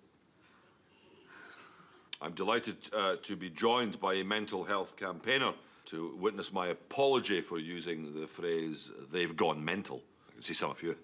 I'm 2.21 2.33
delighted 2.33 2.77
uh, 2.93 3.15
to 3.23 3.35
be 3.35 3.49
joined 3.49 3.99
by 3.99 4.15
a 4.15 4.23
mental 4.23 4.65
health 4.65 4.95
campaigner 4.97 5.53
to 5.85 6.15
witness 6.17 6.53
my 6.53 6.67
apology 6.67 7.41
for 7.41 7.57
using 7.57 8.13
the 8.19 8.27
phrase, 8.27 8.91
they've 9.11 9.35
gone 9.35 9.63
mental. 9.63 10.03
I 10.29 10.33
can 10.33 10.43
see 10.43 10.53
some 10.53 10.69
of 10.69 10.83
you 10.83 10.95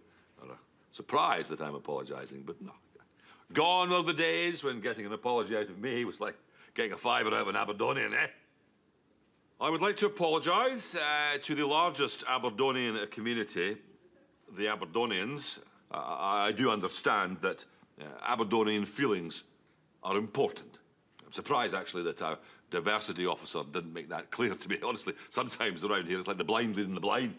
surprised 0.95 1.49
that 1.49 1.59
I'm 1.59 1.75
apologizing, 1.75 2.43
but 2.45 2.61
no. 2.61 2.71
Gone 3.53 3.91
are 3.91 4.01
the 4.01 4.13
days 4.13 4.63
when 4.63 4.79
getting 4.79 5.05
an 5.05 5.13
apology 5.13 5.55
out 5.55 5.69
of 5.69 5.77
me 5.77 6.05
was 6.05 6.21
like 6.21 6.35
getting 6.73 6.93
a 6.93 6.97
fiver 6.97 7.27
out 7.27 7.41
of 7.41 7.47
an 7.49 7.55
Aberdonian, 7.55 8.13
eh? 8.13 8.27
I 9.59 9.69
would 9.69 9.81
like 9.81 9.97
to 9.97 10.05
apologise 10.07 10.95
uh, 10.95 11.37
to 11.41 11.53
the 11.53 11.67
largest 11.67 12.23
Aberdonian 12.27 13.07
community, 13.07 13.77
the 14.57 14.67
Aberdonians. 14.67 15.59
Uh, 15.91 15.97
I 15.97 16.53
do 16.53 16.71
understand 16.71 17.37
that 17.41 17.65
uh, 17.99 18.05
Aberdonian 18.25 18.85
feelings 18.85 19.43
are 20.01 20.17
important. 20.17 20.79
I'm 21.25 21.33
surprised 21.33 21.75
actually 21.75 22.03
that 22.03 22.21
our 22.21 22.39
diversity 22.71 23.25
officer 23.25 23.61
didn't 23.71 23.93
make 23.93 24.09
that 24.09 24.31
clear 24.31 24.55
to 24.55 24.69
me. 24.69 24.77
Honestly, 24.83 25.13
sometimes 25.29 25.83
around 25.83 26.07
here 26.07 26.17
it's 26.17 26.27
like 26.27 26.37
the 26.37 26.43
blind 26.43 26.77
leading 26.77 26.93
the 26.95 27.01
blind. 27.01 27.35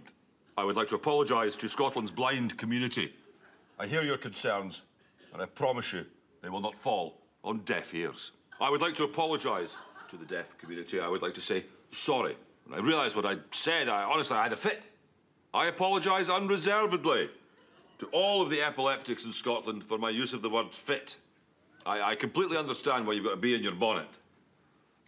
I 0.59 0.65
would 0.65 0.77
like 0.77 0.89
to 0.89 0.95
apologise 0.95 1.57
to 1.57 1.69
Scotland's 1.69 2.11
blind 2.11 2.57
community. 2.59 3.13
I 3.79 3.87
hear 3.87 4.03
your 4.03 4.17
concerns, 4.17 4.83
and 5.33 5.43
I 5.43 5.47
promise 5.47 5.93
you 5.93 6.07
they 6.43 6.49
will 6.49 6.61
not 6.61 6.75
fall 6.75 7.19
on 7.45 7.59
deaf 7.61 7.95
ears. 7.95 8.33
I 8.61 8.71
would 8.71 8.81
like 8.81 8.95
to 8.95 9.05
apologise 9.05 9.77
to 10.09 10.17
the 10.17 10.25
deaf 10.25 10.57
community. 10.57 10.99
I 10.99 11.09
would 11.09 11.21
like 11.21 11.35
to 11.35 11.43
say 11.43 11.65
sorry. 11.91 12.37
When 12.67 12.79
I 12.79 12.83
realised 12.83 13.17
what 13.17 13.27
I'd 13.27 13.43
said, 13.55 13.89
I 13.89 14.03
honestly 14.03 14.37
I 14.37 14.45
had 14.45 14.53
a 14.53 14.57
fit. 14.57 14.87
I 15.53 15.67
apologise 15.67 16.31
unreservedly 16.31 17.29
to 17.99 18.07
all 18.13 18.43
of 18.43 18.51
the 18.51 18.63
epileptics 18.63 19.25
in 19.25 19.33
Scotland 19.33 19.85
for 19.85 19.99
my 19.99 20.11
use 20.11 20.33
of 20.33 20.43
the 20.43 20.51
word 20.51 20.73
fit. 20.73 21.17
I, 21.85 22.13
I 22.13 22.15
completely 22.15 22.57
understand 22.57 23.07
why 23.07 23.13
you've 23.13 23.25
got 23.25 23.35
a 23.35 23.39
bee 23.39 23.55
in 23.55 23.63
your 23.63 23.75
bonnet. 23.75 24.09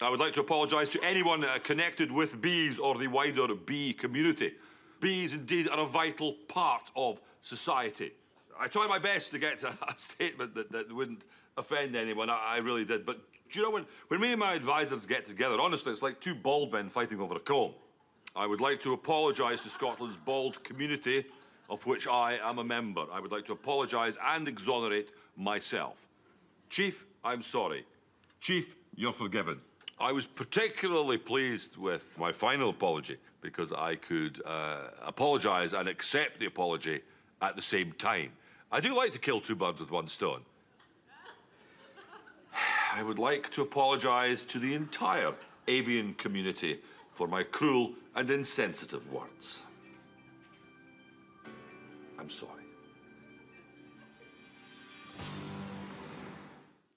I 0.01 0.11
would 0.11 0.21
like 0.21 0.35
to 0.35 0.41
apologise 0.41 0.91
to 0.91 1.03
anyone 1.03 1.43
uh, 1.43 1.59
connected 1.65 2.13
with 2.13 2.41
bees 2.41 2.79
or 2.79 2.97
the 2.97 3.09
wider 3.09 3.49
bee 3.55 3.93
community. 3.93 4.53
Bees, 5.01 5.33
indeed, 5.33 5.69
are 5.69 5.81
a 5.81 5.87
vital 5.87 6.35
part 6.49 6.91
of 6.95 7.21
society. 7.43 8.13
I 8.61 8.67
tried 8.67 8.89
my 8.89 8.99
best 8.99 9.31
to 9.33 9.39
get 9.39 9.59
to 9.59 9.69
a 9.89 9.95
statement 9.97 10.55
that, 10.55 10.73
that 10.73 10.93
wouldn't 10.93 11.27
offend 11.57 11.97
anyone. 11.97 12.31
I, 12.31 12.57
I 12.57 12.59
really 12.59 12.85
did. 12.85 13.07
But 13.07 13.21
do 13.51 13.59
you 13.59 13.65
know 13.65 13.71
when, 13.71 13.87
when 14.09 14.21
me 14.21 14.33
and 14.33 14.41
my 14.41 14.55
advisors 14.55 15.07
get 15.07 15.25
together, 15.25 15.57
honestly, 15.61 15.93
it's 15.93 16.03
like 16.03 16.21
two 16.21 16.35
bald 16.35 16.73
men 16.73 16.89
fighting 16.89 17.21
over 17.21 17.35
a 17.35 17.41
comb. 17.41 17.73
I 18.37 18.47
would 18.47 18.61
like 18.61 18.81
to 18.83 18.93
apologise 18.93 19.61
to 19.63 19.69
Scotland's 19.69 20.17
bald 20.17 20.63
community, 20.63 21.25
of 21.71 21.85
which 21.87 22.07
I 22.07 22.39
am 22.43 22.59
a 22.59 22.65
member. 22.65 23.05
I 23.13 23.21
would 23.21 23.33
like 23.33 23.47
to 23.47 23.53
apologise 23.53 24.17
and 24.23 24.47
exonerate 24.47 25.11
myself. 25.37 26.07
Chief, 26.71 27.05
I'm 27.25 27.43
sorry. 27.43 27.85
Chief, 28.41 28.77
you're 28.95 29.13
forgiven. 29.13 29.61
I 29.99 30.13
was 30.13 30.27
particularly 30.27 31.19
pleased 31.19 31.77
with 31.77 32.17
my 32.19 32.31
final 32.31 32.71
apology 32.71 33.17
because 33.41 33.73
I 33.73 33.97
could 33.97 34.41
uh, 34.45 34.91
apologise 35.05 35.73
and 35.73 35.89
accept 35.89 36.39
the 36.39 36.47
apology 36.47 37.01
at 37.43 37.57
the 37.57 37.63
same 37.63 37.93
time. 37.93 38.33
I 38.71 38.81
do 38.81 38.95
like 38.95 39.13
to 39.13 39.19
kill 39.19 39.41
two 39.41 39.57
birds 39.57 39.81
with 39.81 39.91
one 39.91 40.09
stone. 40.09 40.43
I 42.95 43.03
would 43.03 43.19
like 43.19 43.51
to 43.53 43.63
apologise 43.63 44.45
to 44.47 44.59
the 44.59 44.75
entire 44.75 45.33
avian 45.67 46.15
community 46.15 46.81
for 47.13 47.27
my 47.27 47.43
cruel 47.43 47.93
and 48.15 48.31
insensitive 48.31 49.11
words. 49.11 49.63
I'm 52.19 52.31
sorry. 52.31 52.53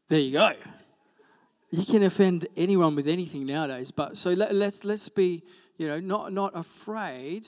There 0.10 0.20
you 0.20 0.34
go. 0.34 0.52
You 1.70 1.86
can 1.86 2.04
offend 2.04 2.48
anyone 2.58 2.96
with 2.96 3.08
anything 3.08 3.46
nowadays, 3.46 3.92
but 3.92 4.18
so 4.18 4.32
let, 4.32 4.54
let's 4.54 4.84
let's 4.84 5.08
be, 5.08 5.42
you 5.78 5.88
know, 5.88 6.02
not 6.02 6.34
not 6.34 6.52
afraid 6.54 7.48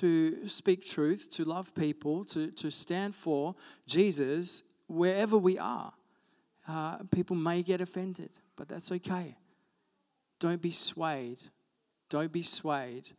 to 0.00 0.48
speak 0.48 0.84
truth, 0.84 1.30
to 1.30 1.44
love 1.44 1.74
people, 1.74 2.24
to 2.26 2.50
to 2.52 2.70
stand 2.70 3.14
for 3.14 3.54
Jesus 3.86 4.62
wherever 4.86 5.38
we 5.38 5.58
are 5.58 5.92
uh, 6.66 6.98
people 7.10 7.36
may 7.36 7.62
get 7.62 7.80
offended, 7.80 8.30
but 8.56 8.68
that's 8.68 8.90
okay. 8.90 9.36
Don't 10.40 10.62
be 10.62 10.70
swayed. 10.70 11.42
Don't 12.08 12.32
be 12.32 12.42
swayed. 12.42 13.10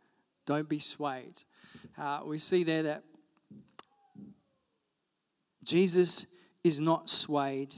Don't 0.46 0.68
be 0.68 0.78
swayed. 0.78 1.42
Uh, 1.98 2.20
we 2.24 2.38
see 2.38 2.64
there 2.64 2.82
that 2.84 3.04
Jesus 5.62 6.26
is 6.62 6.78
not 6.78 7.10
swayed 7.10 7.74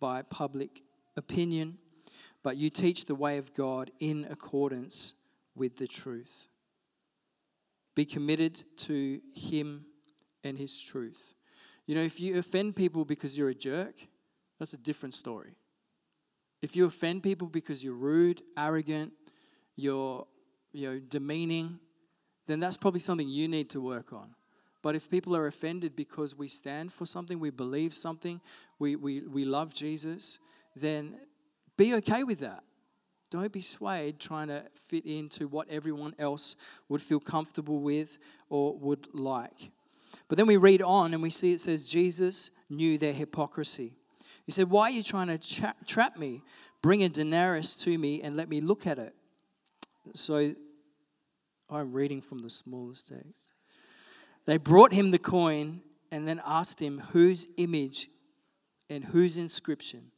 by 0.00 0.22
public 0.22 0.82
opinion, 1.16 1.78
but 2.42 2.56
you 2.56 2.70
teach 2.70 3.06
the 3.06 3.14
way 3.14 3.38
of 3.38 3.54
God 3.54 3.90
in 4.00 4.26
accordance 4.30 5.14
with 5.54 5.76
the 5.76 5.86
truth. 5.86 6.48
Be 7.94 8.04
committed 8.04 8.62
to 8.78 9.20
Him 9.34 9.86
and 10.42 10.58
His 10.58 10.80
truth. 10.80 11.34
You 11.86 11.94
know, 11.94 12.02
if 12.02 12.20
you 12.20 12.38
offend 12.38 12.76
people 12.76 13.04
because 13.04 13.36
you're 13.36 13.50
a 13.50 13.54
jerk, 13.54 13.94
that's 14.58 14.72
a 14.72 14.78
different 14.78 15.14
story. 15.14 15.56
If 16.62 16.76
you 16.76 16.86
offend 16.86 17.22
people 17.22 17.48
because 17.48 17.84
you're 17.84 17.94
rude, 17.94 18.42
arrogant, 18.56 19.12
you're 19.76 20.26
you 20.72 20.90
know, 20.90 20.98
demeaning, 20.98 21.78
then 22.46 22.58
that's 22.58 22.76
probably 22.76 23.00
something 23.00 23.28
you 23.28 23.48
need 23.48 23.70
to 23.70 23.80
work 23.80 24.12
on. 24.12 24.34
But 24.82 24.94
if 24.94 25.08
people 25.08 25.34
are 25.34 25.46
offended 25.46 25.96
because 25.96 26.36
we 26.36 26.48
stand 26.48 26.92
for 26.92 27.06
something, 27.06 27.38
we 27.40 27.50
believe 27.50 27.94
something, 27.94 28.40
we, 28.78 28.96
we, 28.96 29.22
we 29.22 29.44
love 29.44 29.72
Jesus, 29.72 30.38
then 30.76 31.16
be 31.76 31.94
okay 31.94 32.24
with 32.24 32.40
that. 32.40 32.64
Don't 33.34 33.50
be 33.50 33.62
swayed 33.62 34.20
trying 34.20 34.46
to 34.46 34.62
fit 34.74 35.04
into 35.04 35.48
what 35.48 35.68
everyone 35.68 36.14
else 36.20 36.54
would 36.88 37.02
feel 37.02 37.18
comfortable 37.18 37.80
with 37.80 38.16
or 38.48 38.78
would 38.78 39.08
like. 39.12 39.72
But 40.28 40.38
then 40.38 40.46
we 40.46 40.56
read 40.56 40.80
on 40.80 41.12
and 41.12 41.20
we 41.20 41.30
see 41.30 41.52
it 41.52 41.60
says, 41.60 41.84
Jesus 41.84 42.52
knew 42.70 42.96
their 42.96 43.12
hypocrisy. 43.12 43.96
He 44.46 44.52
said, 44.52 44.70
Why 44.70 44.82
are 44.82 44.90
you 44.92 45.02
trying 45.02 45.36
to 45.36 45.38
tra- 45.38 45.74
trap 45.84 46.16
me? 46.16 46.42
Bring 46.80 47.02
a 47.02 47.08
denarius 47.08 47.74
to 47.78 47.98
me 47.98 48.22
and 48.22 48.36
let 48.36 48.48
me 48.48 48.60
look 48.60 48.86
at 48.86 49.00
it. 49.00 49.16
So 50.14 50.54
I'm 51.68 51.92
reading 51.92 52.20
from 52.20 52.38
the 52.38 52.50
smallest 52.50 53.08
text. 53.08 53.50
They 54.46 54.58
brought 54.58 54.92
him 54.92 55.10
the 55.10 55.18
coin 55.18 55.80
and 56.12 56.28
then 56.28 56.40
asked 56.46 56.78
him 56.78 57.02
whose 57.10 57.48
image 57.56 58.08
and 58.88 59.04
whose 59.04 59.36
inscription. 59.38 60.12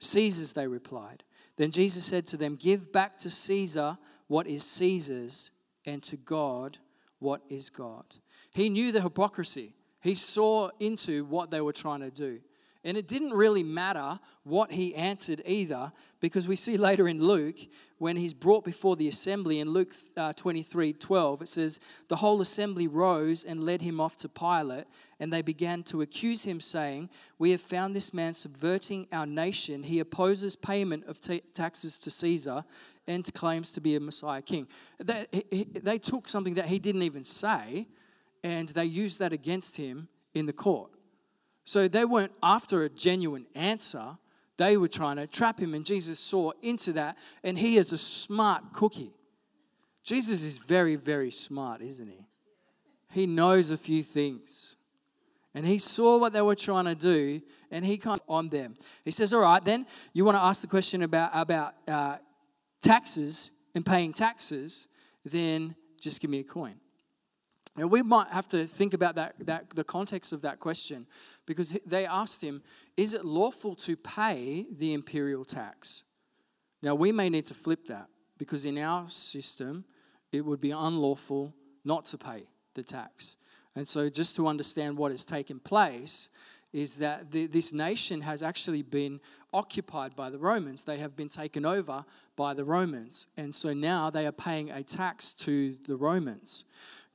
Caesar's, 0.00 0.52
they 0.52 0.66
replied. 0.66 1.22
Then 1.56 1.70
Jesus 1.70 2.04
said 2.04 2.26
to 2.28 2.36
them, 2.36 2.56
Give 2.56 2.92
back 2.92 3.18
to 3.18 3.30
Caesar 3.30 3.98
what 4.26 4.46
is 4.46 4.64
Caesar's, 4.64 5.50
and 5.84 6.02
to 6.04 6.16
God 6.16 6.78
what 7.18 7.42
is 7.48 7.70
God. 7.70 8.04
He 8.52 8.68
knew 8.68 8.92
the 8.92 9.02
hypocrisy. 9.02 9.74
He 10.02 10.14
saw 10.14 10.70
into 10.80 11.24
what 11.24 11.50
they 11.50 11.60
were 11.60 11.72
trying 11.72 12.00
to 12.00 12.10
do. 12.10 12.40
And 12.84 12.98
it 12.98 13.08
didn't 13.08 13.32
really 13.32 13.62
matter 13.62 14.20
what 14.42 14.72
he 14.72 14.94
answered 14.94 15.40
either, 15.46 15.90
because 16.20 16.46
we 16.46 16.56
see 16.56 16.76
later 16.88 17.08
in 17.08 17.22
Luke, 17.22 17.56
when 17.98 18.16
he's 18.16 18.34
brought 18.34 18.64
before 18.64 18.96
the 18.96 19.08
assembly 19.08 19.60
in 19.60 19.70
Luke 19.70 19.94
uh, 20.16 20.34
23 20.34 20.92
12, 20.92 21.42
it 21.42 21.48
says, 21.48 21.80
The 22.08 22.16
whole 22.16 22.42
assembly 22.42 22.86
rose 22.86 23.44
and 23.44 23.64
led 23.64 23.80
him 23.80 24.00
off 24.00 24.18
to 24.18 24.28
Pilate, 24.28 24.84
and 25.18 25.32
they 25.32 25.40
began 25.40 25.82
to 25.84 26.02
accuse 26.02 26.44
him, 26.44 26.60
saying, 26.60 27.08
We 27.38 27.52
have 27.52 27.62
found 27.62 27.96
this 27.96 28.12
man 28.12 28.34
subverting 28.34 29.08
our 29.10 29.26
nation. 29.26 29.82
He 29.82 30.00
opposes 30.00 30.54
payment 30.54 31.06
of 31.06 31.20
t- 31.20 31.42
taxes 31.54 31.98
to 32.00 32.10
Caesar 32.10 32.64
and 33.06 33.32
claims 33.34 33.72
to 33.72 33.80
be 33.80 33.96
a 33.96 34.00
Messiah 34.00 34.42
king. 34.42 34.66
They, 34.98 35.26
he, 35.50 35.64
they 35.64 35.98
took 35.98 36.28
something 36.28 36.54
that 36.54 36.66
he 36.66 36.78
didn't 36.78 37.02
even 37.02 37.24
say, 37.24 37.86
and 38.42 38.68
they 38.70 38.84
used 38.84 39.18
that 39.20 39.32
against 39.32 39.76
him 39.78 40.08
in 40.34 40.46
the 40.46 40.52
court. 40.52 40.90
So 41.64 41.88
they 41.88 42.04
weren't 42.04 42.32
after 42.42 42.82
a 42.82 42.88
genuine 42.88 43.46
answer. 43.54 44.18
They 44.56 44.76
were 44.76 44.88
trying 44.88 45.16
to 45.16 45.26
trap 45.26 45.58
him, 45.58 45.74
and 45.74 45.84
Jesus 45.84 46.20
saw 46.20 46.52
into 46.62 46.92
that, 46.92 47.18
and 47.42 47.58
he 47.58 47.78
is 47.78 47.92
a 47.92 47.98
smart 47.98 48.72
cookie. 48.72 49.12
Jesus 50.02 50.44
is 50.44 50.58
very, 50.58 50.96
very 50.96 51.30
smart, 51.30 51.80
isn't 51.80 52.08
he? 52.08 52.26
He 53.12 53.26
knows 53.26 53.70
a 53.70 53.76
few 53.76 54.02
things. 54.02 54.76
And 55.54 55.64
he 55.64 55.78
saw 55.78 56.18
what 56.18 56.32
they 56.32 56.42
were 56.42 56.56
trying 56.56 56.84
to 56.84 56.94
do, 56.94 57.40
and 57.70 57.84
he 57.84 57.96
kind 57.96 58.20
of 58.20 58.26
on 58.28 58.48
them. 58.48 58.76
He 59.04 59.12
says, 59.12 59.32
All 59.32 59.40
right, 59.40 59.64
then 59.64 59.86
you 60.12 60.24
want 60.24 60.36
to 60.36 60.42
ask 60.42 60.60
the 60.60 60.66
question 60.66 61.02
about, 61.02 61.30
about 61.32 61.74
uh, 61.86 62.16
taxes 62.82 63.50
and 63.74 63.86
paying 63.86 64.12
taxes, 64.12 64.88
then 65.24 65.74
just 66.00 66.20
give 66.20 66.30
me 66.30 66.40
a 66.40 66.44
coin. 66.44 66.74
Now, 67.76 67.86
we 67.88 68.02
might 68.02 68.28
have 68.28 68.46
to 68.48 68.66
think 68.66 68.94
about 68.94 69.16
that, 69.16 69.34
that, 69.40 69.70
the 69.70 69.82
context 69.82 70.32
of 70.32 70.42
that 70.42 70.60
question 70.60 71.06
because 71.44 71.76
they 71.84 72.06
asked 72.06 72.42
him, 72.42 72.62
is 72.96 73.14
it 73.14 73.24
lawful 73.24 73.74
to 73.76 73.96
pay 73.96 74.66
the 74.70 74.94
imperial 74.94 75.44
tax? 75.44 76.04
Now, 76.82 76.94
we 76.94 77.10
may 77.10 77.28
need 77.28 77.46
to 77.46 77.54
flip 77.54 77.86
that 77.86 78.06
because 78.38 78.64
in 78.64 78.78
our 78.78 79.08
system, 79.10 79.84
it 80.30 80.44
would 80.44 80.60
be 80.60 80.70
unlawful 80.70 81.54
not 81.84 82.04
to 82.06 82.18
pay 82.18 82.44
the 82.74 82.84
tax. 82.84 83.36
And 83.74 83.88
so, 83.88 84.08
just 84.08 84.36
to 84.36 84.46
understand 84.46 84.96
what 84.96 85.10
has 85.10 85.24
taken 85.24 85.58
place, 85.58 86.28
is 86.74 86.96
that 86.96 87.30
the, 87.30 87.46
this 87.46 87.72
nation 87.72 88.20
has 88.20 88.42
actually 88.42 88.82
been 88.82 89.20
occupied 89.52 90.16
by 90.16 90.28
the 90.28 90.38
Romans. 90.38 90.82
They 90.82 90.98
have 90.98 91.14
been 91.14 91.28
taken 91.28 91.64
over 91.64 92.04
by 92.34 92.52
the 92.52 92.64
Romans. 92.64 93.28
And 93.36 93.54
so 93.54 93.72
now 93.72 94.10
they 94.10 94.26
are 94.26 94.32
paying 94.32 94.72
a 94.72 94.82
tax 94.82 95.32
to 95.34 95.76
the 95.86 95.94
Romans. 95.94 96.64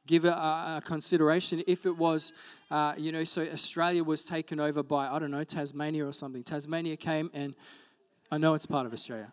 Give 0.10 0.26
a, 0.26 0.32
a 0.32 0.82
consideration 0.84 1.62
if 1.68 1.86
it 1.86 1.96
was, 1.96 2.34
uh, 2.72 2.94
you 2.98 3.12
know, 3.12 3.24
so 3.24 3.44
Australia 3.44 4.04
was 4.04 4.26
taken 4.26 4.60
over 4.60 4.82
by, 4.82 5.08
I 5.08 5.20
don't 5.20 5.30
know, 5.30 5.44
Tasmania 5.44 6.04
or 6.04 6.12
something. 6.12 6.42
Tasmania 6.42 6.98
came 6.98 7.30
and 7.32 7.54
I 8.32 8.40
know 8.40 8.56
it's 8.56 8.66
part 8.66 8.88
of 8.88 8.94
Australia. 8.94 9.32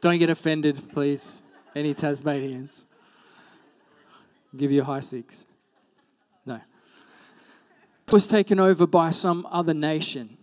don't 0.00 0.18
get 0.18 0.30
offended, 0.30 0.88
please, 0.94 1.42
any 1.74 1.92
Tasmanians. 1.92 2.86
I'll 4.54 4.58
give 4.58 4.72
you 4.72 4.80
a 4.80 4.84
high 4.84 5.00
six. 5.00 5.44
No 6.46 6.58
was 8.10 8.28
taken 8.28 8.58
over 8.58 8.86
by 8.86 9.10
some 9.10 9.46
other 9.50 9.74
nation. 9.74 10.38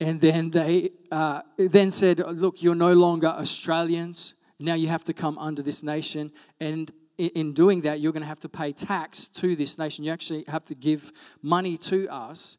And 0.00 0.18
then 0.18 0.50
they 0.50 0.92
uh, 1.10 1.42
then 1.58 1.90
said, 1.90 2.20
Look, 2.20 2.62
you're 2.62 2.76
no 2.76 2.92
longer 2.92 3.26
Australians. 3.26 4.34
Now 4.60 4.74
you 4.74 4.88
have 4.88 5.04
to 5.04 5.12
come 5.12 5.36
under 5.38 5.62
this 5.62 5.82
nation. 5.82 6.32
And 6.58 6.90
in 7.18 7.52
doing 7.52 7.82
that, 7.82 8.00
you're 8.00 8.12
going 8.12 8.22
to 8.22 8.28
have 8.28 8.40
to 8.40 8.48
pay 8.48 8.72
tax 8.72 9.28
to 9.28 9.56
this 9.56 9.76
nation. 9.76 10.04
You 10.04 10.12
actually 10.12 10.44
have 10.48 10.64
to 10.66 10.74
give 10.74 11.12
money 11.42 11.76
to 11.78 12.08
us. 12.08 12.58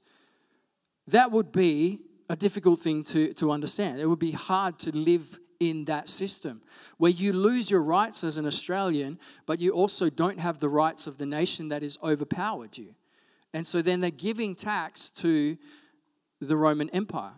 That 1.07 1.31
would 1.31 1.51
be 1.51 1.99
a 2.29 2.35
difficult 2.35 2.79
thing 2.79 3.03
to, 3.05 3.33
to 3.35 3.51
understand. 3.51 3.99
It 3.99 4.05
would 4.05 4.19
be 4.19 4.31
hard 4.31 4.77
to 4.79 4.95
live 4.95 5.39
in 5.59 5.85
that 5.85 6.07
system 6.07 6.61
where 6.97 7.11
you 7.11 7.33
lose 7.33 7.69
your 7.71 7.81
rights 7.81 8.23
as 8.23 8.37
an 8.37 8.45
Australian, 8.45 9.19
but 9.45 9.59
you 9.59 9.71
also 9.71 10.09
don't 10.09 10.39
have 10.39 10.59
the 10.59 10.69
rights 10.69 11.07
of 11.07 11.17
the 11.17 11.25
nation 11.25 11.69
that 11.69 11.81
has 11.81 11.97
overpowered 12.03 12.77
you. 12.77 12.95
And 13.53 13.67
so 13.67 13.81
then 13.81 13.99
they're 13.99 14.11
giving 14.11 14.55
tax 14.55 15.09
to 15.11 15.57
the 16.39 16.55
Roman 16.55 16.89
Empire. 16.91 17.33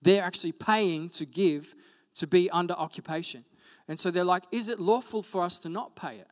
They're 0.00 0.22
actually 0.22 0.52
paying 0.52 1.08
to 1.10 1.26
give 1.26 1.74
to 2.16 2.26
be 2.26 2.48
under 2.50 2.74
occupation. 2.74 3.44
And 3.88 3.98
so 4.00 4.10
they're 4.10 4.24
like, 4.24 4.44
is 4.50 4.68
it 4.68 4.80
lawful 4.80 5.22
for 5.22 5.42
us 5.42 5.58
to 5.60 5.68
not 5.68 5.94
pay 5.96 6.16
it? 6.16 6.28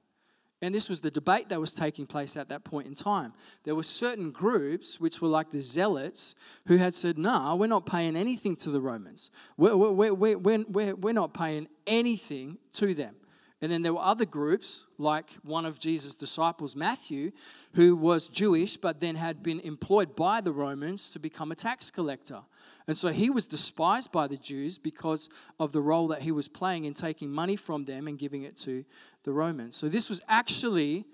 And 0.62 0.72
this 0.72 0.88
was 0.88 1.00
the 1.00 1.10
debate 1.10 1.48
that 1.48 1.60
was 1.60 1.74
taking 1.74 2.06
place 2.06 2.36
at 2.36 2.48
that 2.50 2.62
point 2.62 2.86
in 2.86 2.94
time. 2.94 3.32
There 3.64 3.74
were 3.74 3.82
certain 3.82 4.30
groups, 4.30 5.00
which 5.00 5.20
were 5.20 5.28
like 5.28 5.50
the 5.50 5.60
Zealots, 5.60 6.36
who 6.68 6.76
had 6.76 6.94
said, 6.94 7.18
nah, 7.18 7.56
we're 7.56 7.66
not 7.66 7.84
paying 7.84 8.14
anything 8.14 8.54
to 8.56 8.70
the 8.70 8.80
Romans. 8.80 9.32
We're, 9.56 9.76
we're, 9.76 10.14
we're, 10.14 10.36
we're, 10.36 10.94
we're 10.94 11.12
not 11.12 11.34
paying 11.34 11.66
anything 11.86 12.58
to 12.74 12.94
them. 12.94 13.16
And 13.60 13.70
then 13.70 13.82
there 13.82 13.92
were 13.92 14.02
other 14.02 14.24
groups, 14.24 14.84
like 14.98 15.30
one 15.42 15.64
of 15.66 15.78
Jesus' 15.78 16.14
disciples, 16.14 16.74
Matthew, 16.74 17.32
who 17.74 17.96
was 17.96 18.28
Jewish 18.28 18.76
but 18.76 19.00
then 19.00 19.16
had 19.16 19.42
been 19.42 19.60
employed 19.60 20.16
by 20.16 20.40
the 20.40 20.52
Romans 20.52 21.10
to 21.10 21.18
become 21.18 21.52
a 21.52 21.56
tax 21.56 21.90
collector. 21.90 22.40
And 22.86 22.98
so 22.98 23.08
he 23.08 23.30
was 23.30 23.46
despised 23.46 24.10
by 24.10 24.26
the 24.26 24.36
Jews 24.36 24.78
because 24.78 25.28
of 25.60 25.72
the 25.72 25.80
role 25.80 26.08
that 26.08 26.22
he 26.22 26.32
was 26.32 26.48
playing 26.48 26.84
in 26.84 26.94
taking 26.94 27.30
money 27.30 27.56
from 27.56 27.84
them 27.84 28.08
and 28.08 28.18
giving 28.18 28.42
it 28.42 28.56
to 28.58 28.84
the 29.24 29.32
Romans. 29.32 29.76
So 29.76 29.88
this 29.88 30.08
was 30.08 30.22
actually 30.28 31.04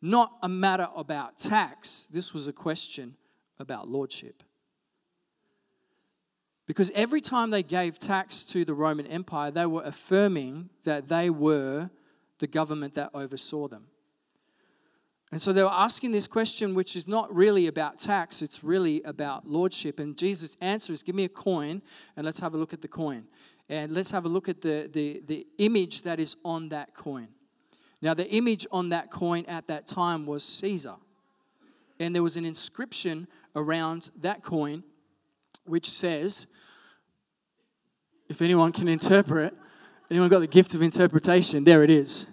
not 0.00 0.32
a 0.42 0.48
matter 0.48 0.88
about 0.96 1.38
tax, 1.38 2.06
this 2.06 2.32
was 2.32 2.48
a 2.48 2.52
question 2.52 3.16
about 3.58 3.88
lordship. 3.88 4.42
Because 6.66 6.90
every 6.94 7.20
time 7.20 7.50
they 7.50 7.62
gave 7.62 7.98
tax 7.98 8.44
to 8.44 8.64
the 8.64 8.74
Roman 8.74 9.06
Empire, 9.06 9.50
they 9.50 9.66
were 9.66 9.82
affirming 9.84 10.68
that 10.84 11.08
they 11.08 11.30
were 11.30 11.90
the 12.38 12.46
government 12.46 12.94
that 12.94 13.10
oversaw 13.14 13.68
them. 13.68 13.86
And 15.30 15.42
so 15.42 15.52
they 15.52 15.62
were 15.62 15.70
asking 15.70 16.12
this 16.12 16.26
question, 16.26 16.74
which 16.74 16.96
is 16.96 17.06
not 17.06 17.34
really 17.34 17.66
about 17.66 17.98
tax, 17.98 18.40
it's 18.40 18.64
really 18.64 19.02
about 19.02 19.46
lordship. 19.46 20.00
And 20.00 20.16
Jesus' 20.16 20.56
answer 20.60 20.92
is 20.92 21.02
give 21.02 21.14
me 21.14 21.24
a 21.24 21.28
coin 21.28 21.82
and 22.16 22.24
let's 22.24 22.40
have 22.40 22.54
a 22.54 22.56
look 22.56 22.72
at 22.72 22.80
the 22.80 22.88
coin. 22.88 23.24
And 23.68 23.92
let's 23.92 24.10
have 24.10 24.24
a 24.24 24.28
look 24.28 24.48
at 24.48 24.62
the, 24.62 24.88
the, 24.90 25.22
the 25.26 25.46
image 25.58 26.02
that 26.02 26.18
is 26.18 26.36
on 26.44 26.70
that 26.70 26.94
coin. 26.94 27.28
Now, 28.00 28.14
the 28.14 28.28
image 28.30 28.66
on 28.72 28.88
that 28.90 29.10
coin 29.10 29.44
at 29.46 29.66
that 29.66 29.86
time 29.86 30.24
was 30.24 30.44
Caesar. 30.44 30.94
And 32.00 32.14
there 32.14 32.22
was 32.22 32.36
an 32.36 32.46
inscription 32.46 33.28
around 33.54 34.10
that 34.20 34.42
coin 34.42 34.84
which 35.66 35.90
says, 35.90 36.46
if 38.30 38.40
anyone 38.40 38.72
can 38.72 38.88
interpret, 38.88 39.54
Anyone 40.10 40.30
got 40.30 40.40
the 40.40 40.46
gift 40.46 40.72
of 40.74 40.82
interpretation? 40.82 41.64
There 41.64 41.84
it 41.84 41.90
is. 41.90 42.26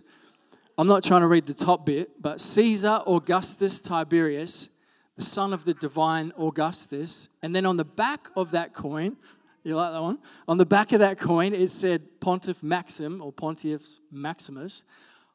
I'm 0.78 0.88
not 0.88 1.04
trying 1.04 1.22
to 1.22 1.28
read 1.28 1.46
the 1.46 1.54
top 1.54 1.86
bit, 1.86 2.22
but 2.22 2.42
Caesar 2.42 3.00
Augustus 3.08 3.80
Tiberius, 3.80 4.70
the 5.16 5.22
son 5.22 5.54
of 5.54 5.64
the 5.64 5.74
divine 5.74 6.34
Augustus. 6.38 7.30
And 7.42 7.56
then 7.56 7.66
on 7.66 7.78
the 7.78 7.86
back 7.86 8.28
of 8.36 8.52
that 8.52 8.74
coin, 8.74 9.16
you 9.64 9.76
like 9.76 9.94
that 9.94 10.02
one? 10.02 10.20
On 10.48 10.58
the 10.58 10.66
back 10.66 10.92
of 10.92 11.00
that 11.00 11.18
coin, 11.18 11.54
it 11.54 11.70
said 11.70 12.20
Pontiff 12.20 12.62
Maxim 12.62 13.22
or 13.22 13.32
Pontius 13.32 14.00
Maximus, 14.12 14.84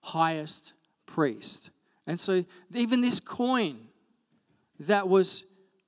highest 0.02 0.74
priest. 1.06 1.70
And 2.06 2.20
so 2.20 2.44
even 2.74 3.00
this 3.00 3.18
coin 3.18 3.88
that 4.78 5.08
was 5.08 5.44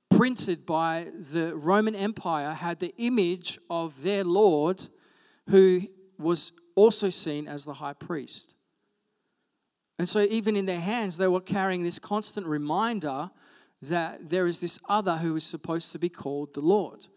printed 0.09 0.65
by 0.65 1.07
the 1.31 1.55
Roman 1.55 1.95
Empire 1.95 2.53
had 2.53 2.79
the 2.79 2.93
image 2.97 3.59
of 3.69 4.01
their 4.01 4.23
Lord 4.23 4.87
who 5.49 5.81
was 6.17 6.51
also 6.75 7.09
seen 7.09 7.47
as 7.47 7.65
the 7.65 7.73
high 7.73 7.93
priest. 7.93 8.55
And 9.99 10.09
so, 10.09 10.21
even 10.21 10.55
in 10.55 10.65
their 10.65 10.79
hands, 10.79 11.17
they 11.17 11.27
were 11.27 11.41
carrying 11.41 11.83
this 11.83 11.99
constant 11.99 12.47
reminder 12.47 13.29
that 13.83 14.29
there 14.29 14.47
is 14.47 14.61
this 14.61 14.79
other 14.89 15.17
who 15.17 15.35
is 15.35 15.43
supposed 15.43 15.91
to 15.91 15.99
be 15.99 16.09
called 16.09 16.53
the 16.53 16.61
Lord. 16.61 17.07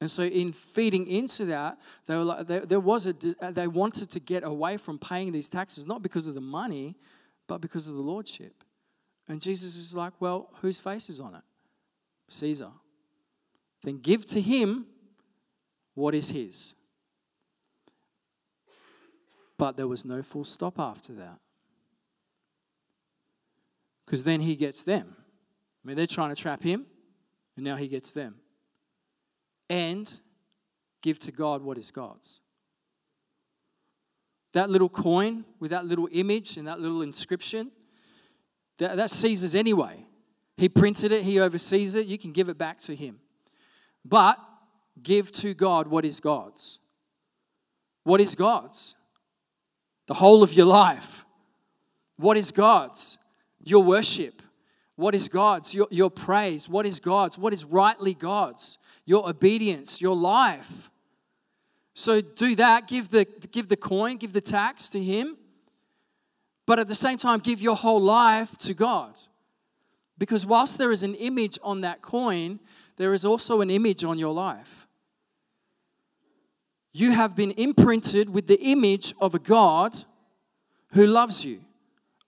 And 0.00 0.10
so, 0.10 0.24
in 0.24 0.52
feeding 0.52 1.06
into 1.06 1.44
that, 1.46 1.78
they 2.06 2.16
were 2.16 2.24
like, 2.24 2.46
there, 2.46 2.60
there 2.60 2.80
was 2.80 3.06
a, 3.06 3.14
uh, 3.40 3.50
they 3.50 3.68
wanted 3.68 4.10
to 4.10 4.20
get 4.20 4.44
away 4.44 4.76
from 4.76 4.98
paying 4.98 5.30
these 5.32 5.48
taxes, 5.48 5.86
not 5.86 6.02
because 6.02 6.26
of 6.26 6.34
the 6.34 6.40
money, 6.40 6.96
but 7.46 7.60
because 7.60 7.86
of 7.86 7.94
the 7.94 8.00
lordship. 8.00 8.64
And 9.28 9.40
Jesus 9.40 9.76
is 9.76 9.94
like, 9.94 10.14
well, 10.20 10.50
whose 10.62 10.80
face 10.80 11.08
is 11.08 11.20
on 11.20 11.34
it? 11.34 11.42
Caesar. 12.28 12.70
Then 13.82 13.98
give 13.98 14.24
to 14.26 14.40
him 14.40 14.86
what 15.94 16.14
is 16.14 16.30
his. 16.30 16.74
But 19.58 19.76
there 19.76 19.86
was 19.86 20.04
no 20.04 20.22
full 20.22 20.44
stop 20.44 20.78
after 20.78 21.12
that. 21.14 21.38
Because 24.12 24.24
then 24.24 24.42
he 24.42 24.56
gets 24.56 24.84
them. 24.84 25.16
I 25.16 25.88
mean, 25.88 25.96
they're 25.96 26.06
trying 26.06 26.28
to 26.28 26.36
trap 26.36 26.62
him, 26.62 26.84
and 27.56 27.64
now 27.64 27.76
he 27.76 27.88
gets 27.88 28.10
them. 28.10 28.34
And 29.70 30.20
give 31.00 31.18
to 31.20 31.32
God 31.32 31.62
what 31.62 31.78
is 31.78 31.90
God's. 31.90 32.42
That 34.52 34.68
little 34.68 34.90
coin 34.90 35.46
with 35.60 35.70
that 35.70 35.86
little 35.86 36.10
image 36.12 36.58
and 36.58 36.68
that 36.68 36.78
little 36.78 37.00
inscription, 37.00 37.72
that, 38.76 38.98
that's 38.98 39.16
Caesar's 39.16 39.54
anyway. 39.54 40.04
He 40.58 40.68
printed 40.68 41.10
it, 41.10 41.22
he 41.22 41.40
oversees 41.40 41.94
it, 41.94 42.06
you 42.06 42.18
can 42.18 42.32
give 42.32 42.50
it 42.50 42.58
back 42.58 42.82
to 42.82 42.94
him. 42.94 43.18
But 44.04 44.38
give 45.02 45.32
to 45.32 45.54
God 45.54 45.86
what 45.86 46.04
is 46.04 46.20
God's. 46.20 46.80
What 48.04 48.20
is 48.20 48.34
God's? 48.34 48.94
the 50.06 50.14
whole 50.14 50.42
of 50.42 50.52
your 50.52 50.66
life. 50.66 51.24
What 52.16 52.36
is 52.36 52.52
God's? 52.52 53.18
Your 53.64 53.82
worship. 53.82 54.42
What 54.96 55.14
is 55.14 55.28
God's? 55.28 55.74
Your, 55.74 55.88
your 55.90 56.10
praise. 56.10 56.68
What 56.68 56.86
is 56.86 57.00
God's? 57.00 57.38
What 57.38 57.52
is 57.52 57.64
rightly 57.64 58.14
God's? 58.14 58.78
Your 59.04 59.28
obedience, 59.28 60.00
your 60.00 60.16
life. 60.16 60.90
So 61.94 62.20
do 62.20 62.54
that, 62.56 62.88
give 62.88 63.10
the, 63.10 63.26
give 63.50 63.68
the 63.68 63.76
coin, 63.76 64.16
give 64.16 64.32
the 64.32 64.40
tax 64.40 64.88
to 64.90 65.02
Him, 65.02 65.36
but 66.66 66.78
at 66.78 66.88
the 66.88 66.94
same 66.94 67.18
time, 67.18 67.40
give 67.40 67.60
your 67.60 67.76
whole 67.76 68.00
life 68.00 68.56
to 68.58 68.74
God. 68.74 69.20
Because 70.16 70.46
whilst 70.46 70.78
there 70.78 70.92
is 70.92 71.02
an 71.02 71.14
image 71.16 71.58
on 71.62 71.82
that 71.82 72.00
coin, 72.00 72.60
there 72.96 73.12
is 73.12 73.24
also 73.24 73.60
an 73.60 73.70
image 73.70 74.04
on 74.04 74.18
your 74.18 74.32
life 74.32 74.82
you 76.92 77.12
have 77.12 77.34
been 77.34 77.52
imprinted 77.52 78.30
with 78.30 78.46
the 78.46 78.60
image 78.60 79.14
of 79.20 79.34
a 79.34 79.38
God 79.38 80.04
who 80.92 81.06
loves 81.06 81.44
you, 81.44 81.60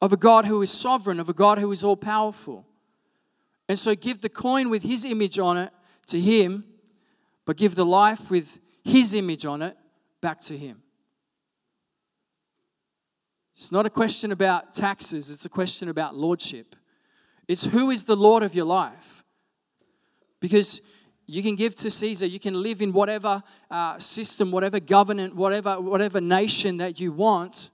of 0.04 0.12
a 0.12 0.18
God 0.18 0.44
who 0.44 0.60
is 0.60 0.70
sovereign, 0.70 1.18
of 1.18 1.30
a 1.30 1.32
God 1.32 1.58
who 1.58 1.72
is 1.72 1.82
all 1.82 1.96
powerful. 1.96 2.66
And 3.70 3.78
so 3.78 3.94
give 3.94 4.20
the 4.20 4.28
coin 4.28 4.68
with 4.68 4.82
his 4.82 5.06
image 5.06 5.38
on 5.38 5.56
it 5.56 5.72
to 6.08 6.20
him, 6.20 6.64
but 7.46 7.56
give 7.56 7.74
the 7.74 7.86
life 7.86 8.30
with 8.30 8.60
his 8.84 9.14
image 9.14 9.46
on 9.46 9.62
it 9.62 9.74
back 10.20 10.42
to 10.42 10.58
him. 10.58 10.82
It's 13.56 13.72
not 13.72 13.86
a 13.86 13.90
question 13.90 14.30
about 14.30 14.74
taxes, 14.74 15.30
it's 15.30 15.46
a 15.46 15.48
question 15.48 15.88
about 15.88 16.14
lordship. 16.14 16.76
It's 17.48 17.64
who 17.64 17.88
is 17.88 18.04
the 18.04 18.14
Lord 18.14 18.42
of 18.42 18.54
your 18.54 18.66
life. 18.66 19.24
Because 20.38 20.82
You 21.26 21.42
can 21.42 21.56
give 21.56 21.74
to 21.76 21.90
Caesar. 21.90 22.26
You 22.26 22.38
can 22.38 22.62
live 22.62 22.82
in 22.82 22.92
whatever 22.92 23.42
uh, 23.70 23.98
system, 23.98 24.50
whatever 24.50 24.78
government, 24.78 25.34
whatever, 25.34 25.80
whatever 25.80 26.20
nation 26.20 26.76
that 26.76 27.00
you 27.00 27.12
want. 27.12 27.70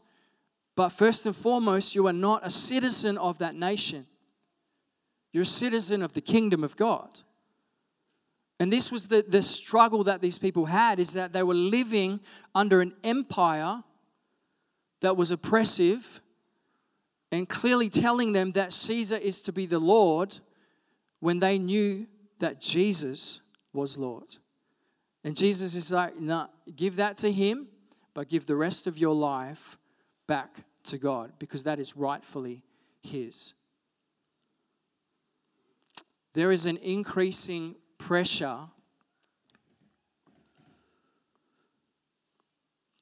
But 0.77 0.91
first 0.91 1.27
and 1.27 1.37
foremost, 1.37 1.95
you 1.95 2.07
are 2.07 2.13
not 2.13 2.47
a 2.47 2.51
citizen 2.51 3.19
of 3.19 3.39
that 3.39 3.55
nation. 3.55 4.07
You're 5.33 5.43
a 5.43 5.47
citizen 5.47 6.03
of 6.03 6.13
the 6.13 6.21
kingdom 6.21 6.65
of 6.65 6.77
God. 6.77 7.21
And 8.59 8.73
this 8.73 8.93
was 8.93 9.09
the, 9.09 9.25
the 9.27 9.43
struggle 9.43 10.05
that 10.05 10.21
these 10.21 10.39
people 10.39 10.67
had 10.67 11.01
is 11.01 11.15
that 11.15 11.33
they 11.33 11.43
were 11.43 11.55
living 11.55 12.21
under 12.55 12.81
an 12.81 12.93
empire 13.03 13.83
that 15.01 15.17
was 15.17 15.31
oppressive 15.31 16.21
and 17.33 17.49
clearly 17.49 17.89
telling 17.89 18.33
them 18.33 18.53
that 18.53 18.73
Caesar 18.73 19.17
is 19.17 19.41
to 19.43 19.53
be 19.53 19.65
the 19.67 19.79
Lord 19.79 20.39
when 21.21 21.39
they 21.39 21.59
knew 21.59 22.07
that 22.39 22.61
Jesus 22.61 23.41
was 23.73 23.97
Lord. 23.97 24.37
And 25.25 25.37
Jesus 25.37 25.75
is 25.75 25.93
like, 25.93 26.19
no, 26.19 26.49
give 26.75 26.97
that 26.97 27.19
to 27.19 27.31
him, 27.31 27.69
but 28.15 28.29
give 28.29 28.47
the 28.47 28.57
rest 28.57 28.87
of 28.87 28.99
your 28.99 29.15
life 29.15 29.79
back 30.31 30.63
to 30.85 30.97
God 30.97 31.33
because 31.41 31.65
that 31.65 31.81
is 31.81 31.97
rightfully 31.97 32.63
his. 33.03 33.55
There 36.35 36.53
is 36.53 36.67
an 36.67 36.77
increasing 36.77 37.75
pressure 37.99 38.61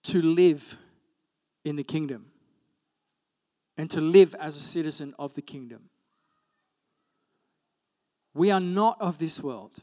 to 0.04 0.22
live 0.22 0.78
in 1.66 1.76
the 1.76 1.84
kingdom 1.84 2.24
and 3.76 3.90
to 3.90 4.00
live 4.00 4.34
as 4.40 4.56
a 4.56 4.62
citizen 4.62 5.14
of 5.18 5.34
the 5.34 5.42
kingdom. 5.42 5.90
We 8.32 8.50
are 8.50 8.58
not 8.58 8.96
of 9.02 9.18
this 9.18 9.38
world. 9.38 9.74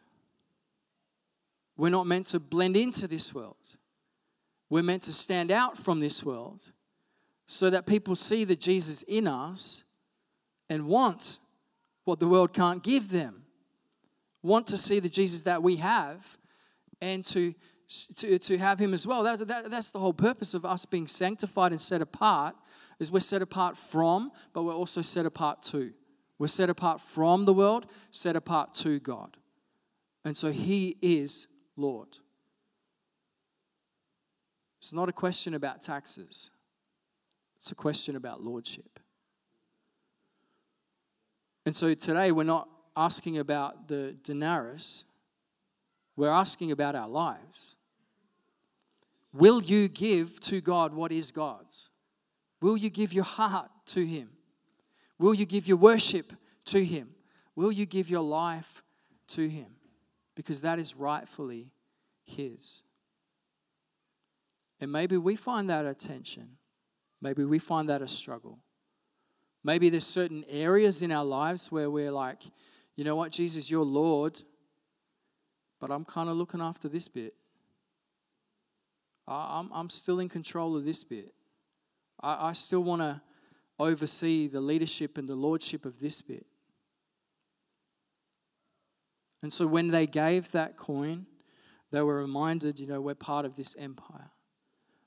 We're 1.78 1.90
not 1.90 2.08
meant 2.08 2.26
to 2.28 2.40
blend 2.40 2.76
into 2.76 3.08
this 3.08 3.36
world. 3.36 3.78
We're 4.68 4.82
meant 4.82 5.04
to 5.04 5.14
stand 5.14 5.52
out 5.52 5.78
from 5.78 6.00
this 6.00 6.24
world 6.24 6.72
so 7.48 7.70
that 7.70 7.86
people 7.86 8.16
see 8.16 8.44
the 8.44 8.56
Jesus 8.56 9.04
in 9.04 9.28
us 9.28 9.84
and 10.70 10.88
want 10.88 11.40
what 12.04 12.20
the 12.20 12.28
world 12.28 12.54
can't 12.54 12.84
give 12.84 13.10
them. 13.10 13.44
Want 14.42 14.68
to 14.68 14.78
see 14.78 15.00
the 15.00 15.10
Jesus 15.10 15.44
that 15.44 15.62
we 15.62 15.78
have 15.78 16.38
and 17.02 17.24
to, 17.26 17.54
to, 18.16 18.40
to 18.40 18.58
have 18.58 18.80
him 18.80 18.94
as 18.94 19.06
well. 19.06 19.24
That, 19.24 19.48
that, 19.48 19.72
that's 19.72 19.92
the 19.92 20.00
whole 20.00 20.14
purpose 20.14 20.54
of 20.54 20.66
us 20.66 20.86
being 20.86 21.08
sanctified 21.08 21.72
and 21.72 21.82
set 21.82 22.02
apart 22.02 22.56
is 23.00 23.12
we're 23.12 23.20
set 23.20 23.42
apart 23.42 23.76
from, 23.76 24.32
but 24.54 24.64
we're 24.64 24.74
also 24.74 25.02
set 25.02 25.26
apart 25.26 25.62
to. 25.64 25.92
We're 26.38 26.48
set 26.48 26.70
apart 26.70 27.02
from 27.02 27.44
the 27.44 27.54
world, 27.54 27.88
set 28.12 28.36
apart 28.36 28.74
to 28.76 29.00
God. 29.00 29.38
And 30.24 30.36
so 30.36 30.52
he 30.52 30.98
is 31.02 31.48
Lord. 31.76 32.20
It's 34.80 34.94
not 34.94 35.10
a 35.10 35.14
question 35.14 35.54
about 35.54 35.82
taxes. 35.82 36.52
It's 37.58 37.72
a 37.72 37.76
question 37.76 38.16
about 38.16 38.42
lordship. 38.42 39.00
And 41.66 41.76
so 41.76 41.94
today 41.94 42.32
we're 42.32 42.44
not 42.44 42.70
asking 42.96 43.38
about 43.38 43.88
the 43.88 44.16
denarius, 44.24 45.04
we're 46.16 46.30
asking 46.30 46.72
about 46.72 46.96
our 46.96 47.10
lives. 47.10 47.76
Will 49.34 49.62
you 49.62 49.90
give 49.90 50.40
to 50.42 50.62
God 50.62 50.94
what 50.94 51.12
is 51.12 51.32
God's? 51.32 51.90
Will 52.62 52.78
you 52.78 52.90
give 52.90 53.12
your 53.12 53.26
heart 53.26 53.70
to 53.88 54.06
Him? 54.06 54.30
Will 55.20 55.34
you 55.34 55.46
give 55.46 55.68
your 55.68 55.78
worship 55.78 56.32
to 56.66 56.84
Him? 56.84 57.10
Will 57.56 57.72
you 57.72 57.86
give 57.86 58.10
your 58.10 58.22
life 58.22 58.82
to 59.30 59.48
Him? 59.50 59.68
Because 60.36 60.62
that 60.62 60.80
is 60.80 60.96
rightfully 60.96 61.72
His. 62.24 62.84
And 64.80 64.92
maybe 64.92 65.18
we 65.18 65.36
find 65.36 65.70
that 65.70 65.86
attention. 65.86 66.58
Maybe 67.22 67.44
we 67.44 67.60
find 67.60 67.90
that 67.90 68.02
a 68.02 68.08
struggle. 68.08 68.60
Maybe 69.64 69.90
there's 69.90 70.06
certain 70.06 70.46
areas 70.48 71.02
in 71.02 71.12
our 71.12 71.26
lives 71.26 71.72
where 71.72 71.90
we're 71.90 72.12
like, 72.12 72.44
you 72.96 73.04
know 73.04 73.16
what, 73.16 73.32
Jesus, 73.32 73.70
you're 73.70 73.84
Lord, 73.84 74.42
but 75.80 75.92
I'm 75.92 76.06
kind 76.06 76.30
of 76.30 76.38
looking 76.38 76.62
after 76.62 76.88
this 76.88 77.08
bit. 77.08 77.34
I'm, 79.28 79.72
I'm 79.74 79.90
still 79.90 80.20
in 80.20 80.30
control 80.30 80.78
of 80.78 80.84
this 80.84 81.04
bit. 81.04 81.34
I, 82.22 82.50
I 82.50 82.54
still 82.54 82.84
want 82.84 83.02
to 83.02 83.22
oversee 83.80 84.48
the 84.48 84.62
leadership 84.62 85.18
and 85.18 85.28
the 85.28 85.36
lordship 85.36 85.86
of 85.86 86.00
this 86.00 86.22
bit. 86.22 86.46
And 89.42 89.52
so 89.52 89.68
when 89.68 89.88
they 89.88 90.08
gave 90.08 90.52
that 90.52 90.78
coin, 90.78 91.26
they 91.92 92.02
were 92.02 92.18
reminded, 92.18 92.80
you 92.80 92.88
know, 92.88 93.02
we're 93.02 93.16
part 93.16 93.46
of 93.46 93.56
this 93.56 93.76
empire. 93.78 94.32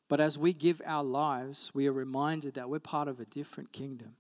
But 0.09 0.21
as 0.21 0.39
we 0.39 0.53
give 0.53 0.81
our 0.87 1.05
lives, 1.05 1.71
we 1.75 1.87
are 1.87 1.93
reminded 1.93 2.55
that 2.55 2.71
we're 2.71 2.79
part 2.79 3.09
of 3.09 3.21
a 3.21 3.27
different 3.27 3.73
kingdom. 3.73 4.17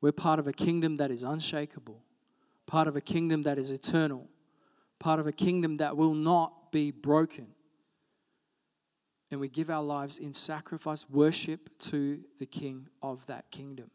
We're 0.00 0.12
part 0.12 0.38
of 0.38 0.48
a 0.48 0.52
kingdom 0.52 0.96
that 0.96 1.10
is 1.10 1.22
unshakable, 1.22 2.02
part 2.66 2.88
of 2.88 2.96
a 2.96 3.00
kingdom 3.00 3.42
that 3.42 3.58
is 3.58 3.70
eternal, 3.70 4.28
part 4.98 5.20
of 5.20 5.26
a 5.26 5.32
kingdom 5.32 5.76
that 5.76 5.96
will 5.96 6.14
not 6.14 6.72
be 6.72 6.90
broken. 6.90 7.48
And 9.30 9.40
we 9.40 9.48
give 9.48 9.70
our 9.70 9.82
lives 9.82 10.18
in 10.18 10.32
sacrifice, 10.32 11.08
worship 11.08 11.70
to 11.80 12.20
the 12.38 12.46
King 12.46 12.88
of 13.00 13.24
that 13.26 13.50
kingdom. 13.50 13.90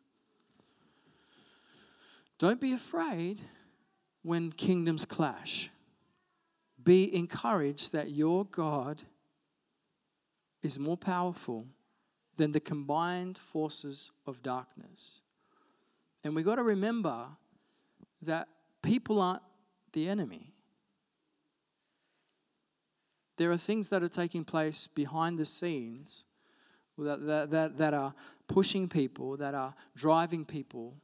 Don't 2.38 2.62
be 2.62 2.72
afraid 2.72 3.42
when 4.22 4.52
kingdoms 4.52 5.06
clash. 5.06 5.70
Be 6.82 7.14
encouraged 7.14 7.92
that 7.92 8.12
your 8.12 8.46
God 8.46 9.04
is 10.66 10.80
more 10.80 10.98
powerful 10.98 11.68
than 12.38 12.52
the 12.52 12.60
combined 12.60 13.38
forces 13.38 14.12
of 14.26 14.42
darkness. 14.42 15.22
And 16.24 16.36
we've 16.36 16.44
got 16.44 16.56
to 16.56 16.64
remember 16.64 17.28
that 18.24 18.48
people 18.82 19.22
aren't 19.22 19.44
the 19.94 20.10
enemy. 20.10 20.56
There 23.38 23.52
are 23.52 23.58
things 23.58 23.90
that 23.90 24.02
are 24.02 24.10
taking 24.10 24.44
place 24.44 24.88
behind 24.88 25.38
the 25.38 25.46
scenes 25.46 26.26
that, 26.98 27.26
that, 27.28 27.52
that, 27.52 27.78
that 27.78 27.94
are 27.94 28.16
pushing 28.48 28.90
people, 28.90 29.38
that 29.38 29.54
are 29.54 29.76
driving 29.96 30.46
people, 30.46 30.96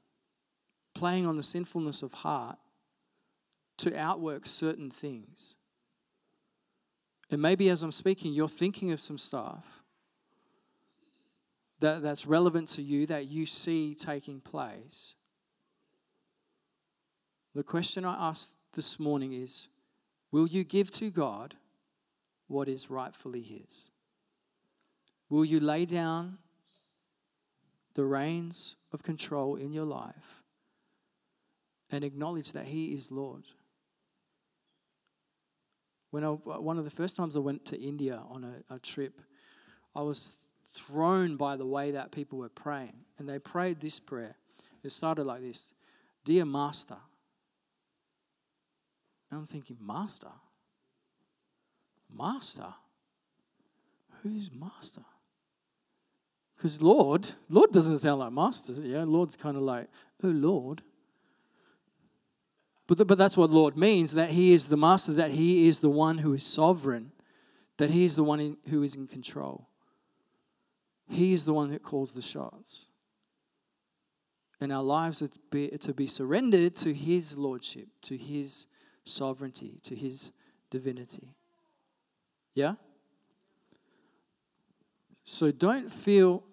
playing 0.96 1.28
on 1.28 1.36
the 1.36 1.44
sinfulness 1.44 2.02
of 2.02 2.14
heart 2.14 2.58
to 3.78 3.96
outwork 3.96 4.48
certain 4.48 4.90
things. 4.90 5.56
And 7.32 7.42
maybe 7.42 7.70
as 7.70 7.82
I'm 7.82 7.94
speaking, 7.94 8.34
you're 8.34 8.50
thinking 8.50 8.92
of 8.92 9.00
some 9.00 9.18
stuff 9.18 9.64
that, 11.80 12.02
that's 12.02 12.28
relevant 12.28 12.68
to 12.70 12.82
you 12.82 13.06
that 13.08 13.28
you 13.28 13.46
see 13.46 13.96
taking 13.96 14.42
place. 14.42 15.16
The 17.56 17.64
question 17.64 18.04
I 18.04 18.30
asked 18.30 18.58
this 18.74 19.00
morning 19.00 19.34
is 19.34 19.70
Will 20.32 20.48
you 20.48 20.66
give 20.66 20.92
to 20.92 21.10
God 21.10 21.56
what 22.48 22.68
is 22.68 22.90
rightfully 22.90 23.42
His? 23.42 23.92
Will 25.30 25.46
you 25.46 25.62
lay 25.62 25.86
down 25.86 26.38
the 27.94 28.04
reins 28.04 28.76
of 28.92 29.04
control 29.04 29.56
in 29.56 29.72
your 29.72 29.86
life 29.86 30.44
and 31.90 32.04
acknowledge 32.04 32.52
that 32.52 32.66
He 32.66 32.94
is 32.94 33.10
Lord? 33.10 33.44
When 36.12 36.24
I, 36.24 36.30
one 36.30 36.78
of 36.78 36.84
the 36.84 36.90
first 36.90 37.16
times 37.16 37.36
I 37.36 37.40
went 37.40 37.66
to 37.68 37.82
India 37.82 38.22
on 38.30 38.44
a, 38.44 38.76
a 38.76 38.80
trip, 38.80 39.22
I 39.96 40.02
was 40.02 40.40
thrown 40.74 41.38
by 41.38 41.56
the 41.56 41.66
way 41.66 41.92
that 41.92 42.12
people 42.12 42.40
were 42.40 42.50
praying. 42.50 42.94
And 43.18 43.28
they 43.28 43.40
prayed 43.40 43.80
this 43.80 44.00
prayer. 44.00 44.36
It 44.84 44.92
started 44.92 45.24
like 45.24 45.42
this 45.42 45.74
Dear 46.24 46.46
Master. 46.46 46.98
And 49.30 49.40
I'm 49.40 49.46
thinking, 49.46 49.78
Master? 49.80 50.32
Master? 52.14 52.74
Who's 54.22 54.52
Master? 54.54 55.06
Because 56.56 56.82
Lord, 56.82 57.28
Lord 57.50 57.72
doesn't 57.72 58.00
sound 58.00 58.20
like 58.20 58.34
Master. 58.34 58.74
Yeah, 58.74 59.04
Lord's 59.08 59.36
kind 59.36 59.58
of 59.58 59.64
like, 59.64 59.88
oh 60.24 60.28
Lord. 60.28 60.84
But, 62.98 63.08
but 63.08 63.18
that's 63.18 63.38
what 63.38 63.52
Lord 63.52 63.78
means 63.78 64.16
that 64.16 64.32
He 64.32 64.52
is 64.52 64.68
the 64.68 64.76
master, 64.76 65.14
that 65.14 65.32
He 65.32 65.66
is 65.66 65.80
the 65.80 65.90
one 65.90 66.18
who 66.18 66.34
is 66.34 66.44
sovereign, 66.44 67.14
that 67.78 67.92
He 67.92 68.04
is 68.04 68.18
the 68.18 68.24
one 68.24 68.42
in, 68.42 68.58
who 68.70 68.84
is 68.84 68.96
in 68.96 69.08
control. 69.08 69.70
He 71.08 71.32
is 71.32 71.46
the 71.46 71.54
one 71.54 71.72
that 71.72 71.84
calls 71.84 72.12
the 72.12 72.22
shots. 72.22 72.88
And 74.60 74.74
our 74.74 74.84
lives 74.84 75.22
are 75.22 75.30
to 75.30 75.40
be, 75.50 75.70
to 75.70 75.94
be 75.94 76.06
surrendered 76.06 76.76
to 76.78 76.94
His 76.94 77.38
lordship, 77.38 77.88
to 78.02 78.18
His 78.18 78.66
sovereignty, 79.06 79.80
to 79.84 79.96
His 79.96 80.34
divinity. 80.70 81.34
Yeah? 82.54 82.74
So 85.24 85.50
don't 85.52 85.90
feel 85.90 86.44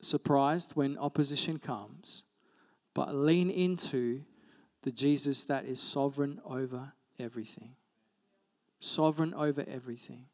surprised 0.00 0.72
when 0.76 0.96
opposition 0.96 1.58
comes, 1.58 2.24
but 2.94 3.14
lean 3.14 3.50
into 3.50 4.22
the 4.86 4.92
Jesus 4.92 5.42
that 5.42 5.64
is 5.64 5.80
sovereign 5.80 6.40
over 6.44 6.92
everything, 7.18 7.74
sovereign 8.78 9.34
over 9.34 9.64
everything. 9.66 10.26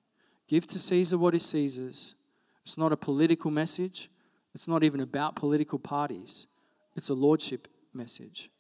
Give 0.47 0.67
to 0.67 0.79
Caesar 0.79 1.17
what 1.17 1.35
is 1.35 1.43
Caesar's. 1.47 2.15
It's 2.63 2.77
not 2.77 2.93
a 2.93 2.97
political 2.99 3.51
message, 3.51 4.11
it's 4.55 4.69
not 4.69 4.85
even 4.85 5.01
about 5.01 5.37
political 5.37 5.79
parties, 5.79 6.49
it's 6.95 7.09
a 7.09 7.15
lordship 7.15 7.67
message. 7.95 8.51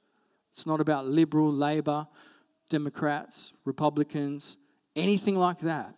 It's 0.53 0.65
not 0.65 0.81
about 0.81 1.09
liberal, 1.09 1.53
Labor, 1.53 2.07
Democrats, 2.71 3.53
Republicans, 3.67 4.57
anything 4.97 5.37
like 5.37 5.61
that. 5.61 5.95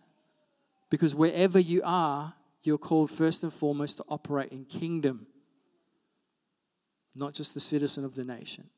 Because 0.89 1.15
wherever 1.15 1.57
you 1.57 1.81
are, 1.85 2.33
you're 2.63 2.77
called 2.77 3.11
first 3.11 3.43
and 3.43 3.53
foremost 3.53 3.97
to 3.97 4.05
operate 4.09 4.51
in 4.51 4.65
kingdom, 4.65 5.27
not 7.15 7.33
just 7.33 7.53
the 7.53 7.61
citizen 7.61 8.03
of 8.03 8.15
the 8.15 8.25
nation. 8.25 8.69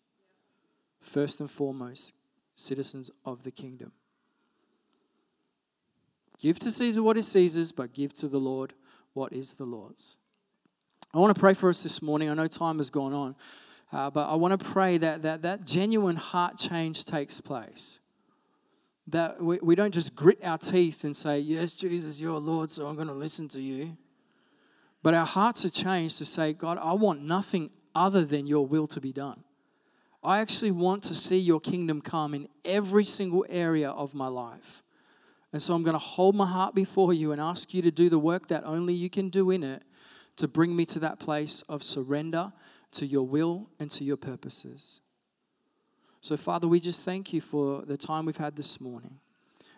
First 1.07 1.39
and 1.39 1.49
foremost, 1.49 2.13
citizens 2.57 3.09
of 3.23 3.43
the 3.43 3.51
kingdom. 3.51 3.93
Give 6.37 6.59
to 6.59 6.69
Caesar 6.69 7.01
what 7.01 7.15
is 7.15 7.25
Caesar's, 7.29 7.71
but 7.71 7.93
give 7.93 8.13
to 8.15 8.27
the 8.27 8.39
Lord 8.39 8.73
what 9.13 9.31
is 9.31 9.53
the 9.53 9.63
Lord's. 9.63 10.17
I 11.13 11.19
want 11.19 11.33
to 11.33 11.39
pray 11.39 11.53
for 11.53 11.69
us 11.69 11.81
this 11.81 12.01
morning. 12.01 12.29
I 12.29 12.33
know 12.33 12.47
time 12.47 12.77
has 12.77 12.89
gone 12.89 13.13
on, 13.13 13.35
uh, 13.93 14.09
but 14.09 14.27
I 14.27 14.35
want 14.35 14.59
to 14.59 14.65
pray 14.65 14.97
that, 14.97 15.21
that 15.21 15.43
that 15.43 15.63
genuine 15.63 16.17
heart 16.17 16.57
change 16.57 17.05
takes 17.05 17.39
place. 17.39 18.01
That 19.07 19.41
we, 19.41 19.59
we 19.61 19.75
don't 19.75 19.93
just 19.93 20.13
grit 20.13 20.39
our 20.43 20.57
teeth 20.57 21.05
and 21.05 21.15
say, 21.15 21.39
Yes, 21.39 21.73
Jesus, 21.73 22.19
you're 22.19 22.37
Lord, 22.37 22.69
so 22.69 22.85
I'm 22.85 22.95
going 22.95 23.07
to 23.07 23.13
listen 23.13 23.47
to 23.49 23.61
you. 23.61 23.95
But 25.01 25.13
our 25.13 25.25
hearts 25.25 25.63
are 25.63 25.69
changed 25.69 26.17
to 26.17 26.25
say, 26.25 26.51
God, 26.51 26.77
I 26.77 26.91
want 26.93 27.21
nothing 27.21 27.71
other 27.95 28.25
than 28.25 28.45
your 28.45 28.67
will 28.67 28.87
to 28.87 28.99
be 28.99 29.13
done. 29.13 29.45
I 30.23 30.39
actually 30.39 30.71
want 30.71 31.03
to 31.03 31.15
see 31.15 31.37
your 31.37 31.59
kingdom 31.59 32.01
come 32.01 32.33
in 32.33 32.47
every 32.65 33.05
single 33.05 33.45
area 33.49 33.89
of 33.89 34.13
my 34.13 34.27
life. 34.27 34.83
And 35.53 35.61
so 35.61 35.73
I'm 35.73 35.83
going 35.83 35.93
to 35.93 35.99
hold 35.99 36.35
my 36.35 36.45
heart 36.45 36.75
before 36.75 37.13
you 37.13 37.31
and 37.31 37.39
ask 37.39 37.73
you 37.73 37.81
to 37.83 37.91
do 37.91 38.09
the 38.09 38.19
work 38.19 38.47
that 38.47 38.63
only 38.65 38.93
you 38.93 39.09
can 39.09 39.29
do 39.29 39.51
in 39.51 39.63
it 39.63 39.83
to 40.37 40.47
bring 40.47 40.75
me 40.75 40.85
to 40.85 40.99
that 40.99 41.19
place 41.19 41.61
of 41.63 41.83
surrender 41.83 42.51
to 42.91 43.05
your 43.05 43.23
will 43.23 43.69
and 43.79 43.89
to 43.91 44.03
your 44.03 44.17
purposes. 44.17 45.01
So, 46.21 46.35
Father, 46.35 46.67
we 46.67 46.79
just 46.79 47.03
thank 47.03 47.31
you 47.31 47.41
for 47.41 47.83
the 47.83 47.97
time 47.97 48.25
we've 48.25 48.37
had 48.37 48.55
this 48.55 48.81
morning. 48.81 49.19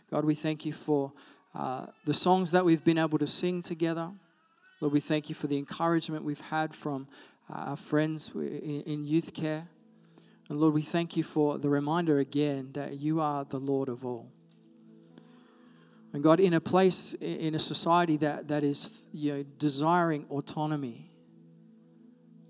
God, 0.10 0.25
we 0.25 0.36
thank 0.36 0.65
you 0.65 0.73
for 0.73 1.12
uh, 1.54 1.88
the 2.06 2.13
songs 2.13 2.52
that 2.52 2.65
we've 2.65 2.84
been 2.84 2.97
able 2.97 3.19
to 3.19 3.28
sing 3.28 3.62
together. 3.62 4.12
Lord, 4.82 4.93
we 4.93 4.99
thank 4.99 5.30
you 5.30 5.36
for 5.36 5.47
the 5.47 5.58
encouragement 5.58 6.23
we've 6.23 6.41
had 6.41 6.73
from 6.73 7.08
uh, 7.49 7.58
our 7.58 7.78
friends 7.78 8.32
in, 8.34 8.82
in 8.86 9.04
youth 9.04 9.34
care. 9.34 9.67
And 10.49 10.59
Lord, 10.59 10.73
we 10.73 10.81
thank 10.81 11.15
you 11.15 11.21
for 11.21 11.59
the 11.59 11.69
reminder 11.69 12.17
again 12.17 12.71
that 12.73 12.99
you 12.99 13.21
are 13.21 13.45
the 13.45 13.59
Lord 13.59 13.88
of 13.88 14.03
all. 14.03 14.31
And 16.12 16.23
God, 16.23 16.39
in 16.39 16.55
a 16.55 16.59
place, 16.59 17.13
in 17.21 17.53
a 17.53 17.59
society 17.59 18.17
that, 18.17 18.47
that 18.47 18.63
is 18.63 19.03
you 19.12 19.31
know, 19.31 19.45
desiring 19.59 20.25
autonomy, 20.31 21.12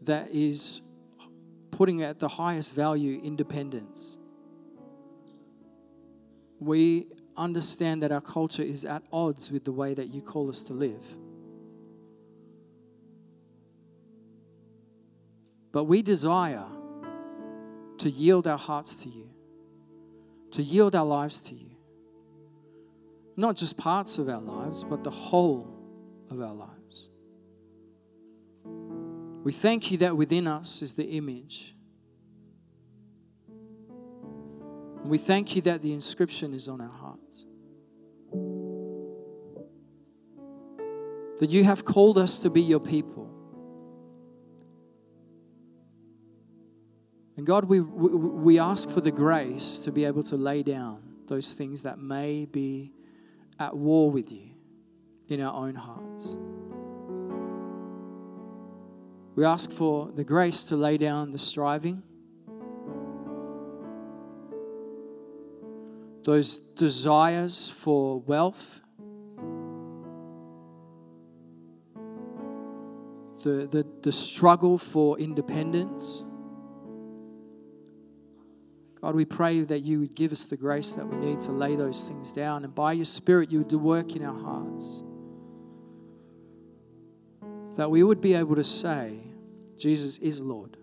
that 0.03 0.29
is 0.31 0.79
putting 1.71 2.01
at 2.01 2.19
the 2.19 2.29
highest 2.29 2.73
value 2.73 3.19
independence, 3.21 4.17
we 6.59 7.07
understand 7.35 8.01
that 8.03 8.13
our 8.13 8.21
culture 8.21 8.63
is 8.63 8.85
at 8.85 9.03
odds 9.11 9.51
with 9.51 9.65
the 9.65 9.71
way 9.73 9.93
that 9.93 10.07
you 10.07 10.21
call 10.21 10.49
us 10.49 10.63
to 10.65 10.73
live. 10.73 11.03
But 15.73 15.83
we 15.83 16.01
desire 16.01 16.65
to 17.99 18.09
yield 18.09 18.47
our 18.47 18.57
hearts 18.57 18.95
to 19.03 19.09
you, 19.09 19.29
to 20.51 20.63
yield 20.63 20.95
our 20.95 21.05
lives 21.05 21.41
to 21.41 21.55
you 21.55 21.69
not 23.39 23.55
just 23.55 23.77
parts 23.77 24.17
of 24.17 24.27
our 24.27 24.41
lives, 24.41 24.83
but 24.83 25.01
the 25.05 25.09
whole 25.09 25.65
of 26.29 26.41
our 26.41 26.53
lives. 26.53 27.09
We 29.45 29.53
thank 29.53 29.91
you 29.91 29.97
that 29.99 30.17
within 30.17 30.45
us 30.45 30.81
is 30.81 30.95
the 30.95 31.05
image. 31.05 31.73
And 33.47 35.09
we 35.09 35.17
thank 35.17 35.55
you 35.55 35.61
that 35.61 35.81
the 35.81 35.93
inscription 35.93 36.53
is 36.53 36.67
on 36.67 36.81
our 36.81 36.91
hearts. 36.91 37.45
That 41.39 41.49
you 41.49 41.63
have 41.63 41.85
called 41.85 42.17
us 42.17 42.39
to 42.39 42.49
be 42.49 42.61
your 42.61 42.81
people. 42.81 43.29
God, 47.49 47.65
we, 47.65 47.79
we, 47.79 48.59
ask 48.59 48.91
for 48.91 49.01
the 49.01 49.09
grace 49.09 49.79
to 49.79 49.91
be 49.91 50.05
able 50.05 50.21
to 50.21 50.35
lay 50.35 50.61
down 50.61 51.01
those 51.25 51.51
things 51.51 51.81
that 51.81 51.97
may 51.97 52.45
be 52.45 52.93
at 53.57 53.75
war 53.75 54.11
with 54.11 54.31
you 54.31 54.51
in 55.29 55.41
our 55.41 55.51
own 55.51 55.73
hearts. 55.73 56.37
We 59.35 59.45
ask 59.45 59.71
for 59.71 60.11
the 60.11 60.23
grace 60.23 60.61
to 60.65 60.75
lay 60.75 60.99
down 60.99 61.31
the 61.31 61.39
striving, 61.39 62.03
those 66.25 66.59
desires 66.59 67.71
for 67.71 68.19
wealth, 68.19 68.79
the, 73.43 73.67
the, 73.71 73.87
the 74.03 74.11
struggle 74.11 74.77
for 74.77 75.17
independence. 75.17 76.25
God, 79.01 79.15
we 79.15 79.23
pray 79.23 79.61
that 79.61 79.79
you 79.79 79.99
would 80.01 80.15
give 80.15 80.31
us 80.31 80.45
the 80.45 80.57
grace 80.57 80.93
that 80.93 81.07
we 81.07 81.15
need 81.15 81.39
to 81.41 81.51
lay 81.51 81.75
those 81.75 82.03
things 82.03 82.31
down, 82.31 82.65
and 82.65 82.75
by 82.75 82.93
your 82.93 83.05
Spirit, 83.05 83.49
you 83.49 83.59
would 83.59 83.69
do 83.69 83.79
work 83.79 84.15
in 84.15 84.23
our 84.23 84.37
hearts. 84.37 85.01
That 87.77 87.89
we 87.89 88.03
would 88.03 88.19
be 88.19 88.33
able 88.33 88.55
to 88.55 88.63
say, 88.63 89.19
Jesus 89.77 90.17
is 90.17 90.41
Lord. 90.41 90.75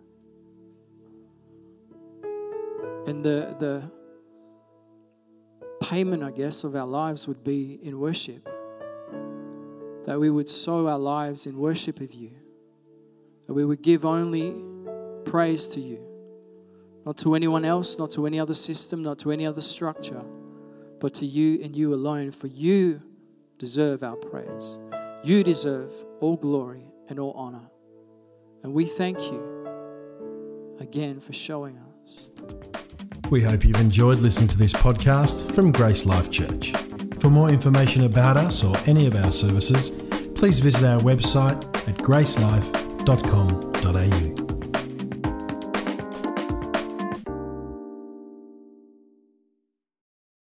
And 3.07 3.23
the, 3.23 3.55
the 3.61 3.91
payment, 5.83 6.23
I 6.23 6.31
guess, 6.31 6.65
of 6.65 6.75
our 6.75 6.87
lives 6.87 7.29
would 7.29 7.45
be 7.45 7.79
in 7.83 8.01
worship. 8.01 8.49
That 10.07 10.19
we 10.19 10.31
would 10.31 10.49
sow 10.49 10.89
our 10.89 10.99
lives 10.99 11.45
in 11.45 11.59
worship 11.59 12.01
of 12.01 12.15
you. 12.15 12.31
That 13.47 13.53
we 13.53 13.67
would 13.67 13.83
give 13.83 14.07
only 14.07 14.55
praise 15.27 15.69
to 15.69 15.81
you 15.81 16.06
not 17.07 17.17
to 17.19 17.37
anyone 17.37 17.65
else, 17.65 17.99
not 17.99 18.11
to 18.11 18.27
any 18.27 18.41
other 18.41 18.53
system, 18.53 19.03
not 19.03 19.19
to 19.21 19.31
any 19.31 19.47
other 19.47 19.63
structure, 19.63 20.23
but 21.01 21.15
to 21.15 21.25
you 21.25 21.63
and 21.63 21.77
you 21.77 21.95
alone, 21.95 22.33
for 22.33 22.49
you 22.49 23.01
deserve 23.59 24.03
our 24.03 24.17
praise. 24.17 24.79
You 25.23 25.45
deserve 25.45 25.93
all 26.21 26.37
glory 26.37 26.91
and 27.09 27.21
all 27.21 27.33
honor. 27.33 27.71
And 28.65 28.75
we 28.75 28.87
thank 28.87 29.21
you 29.21 30.77
again 30.81 31.21
for 31.21 31.33
showing 31.33 31.79
us. 31.79 32.29
We 33.31 33.41
hope 33.43 33.65
you've 33.65 33.81
enjoyed 33.81 34.19
listening 34.19 34.49
to 34.49 34.59
this 34.59 34.73
podcast 34.73 35.53
from 35.53 35.71
Grace 35.71 36.05
Life 36.07 36.29
Church. 36.31 36.73
For 37.21 37.31
more 37.31 37.51
information 37.51 38.03
about 38.05 38.37
us 38.37 38.65
or 38.65 38.77
any 38.87 39.07
of 39.07 39.15
our 39.15 39.31
services, 39.31 39.91
please 40.35 40.59
visit 40.59 40.83
our 40.85 41.01
website 41.01 41.63
at 41.89 41.97
gracelife.com.au. 41.99 44.46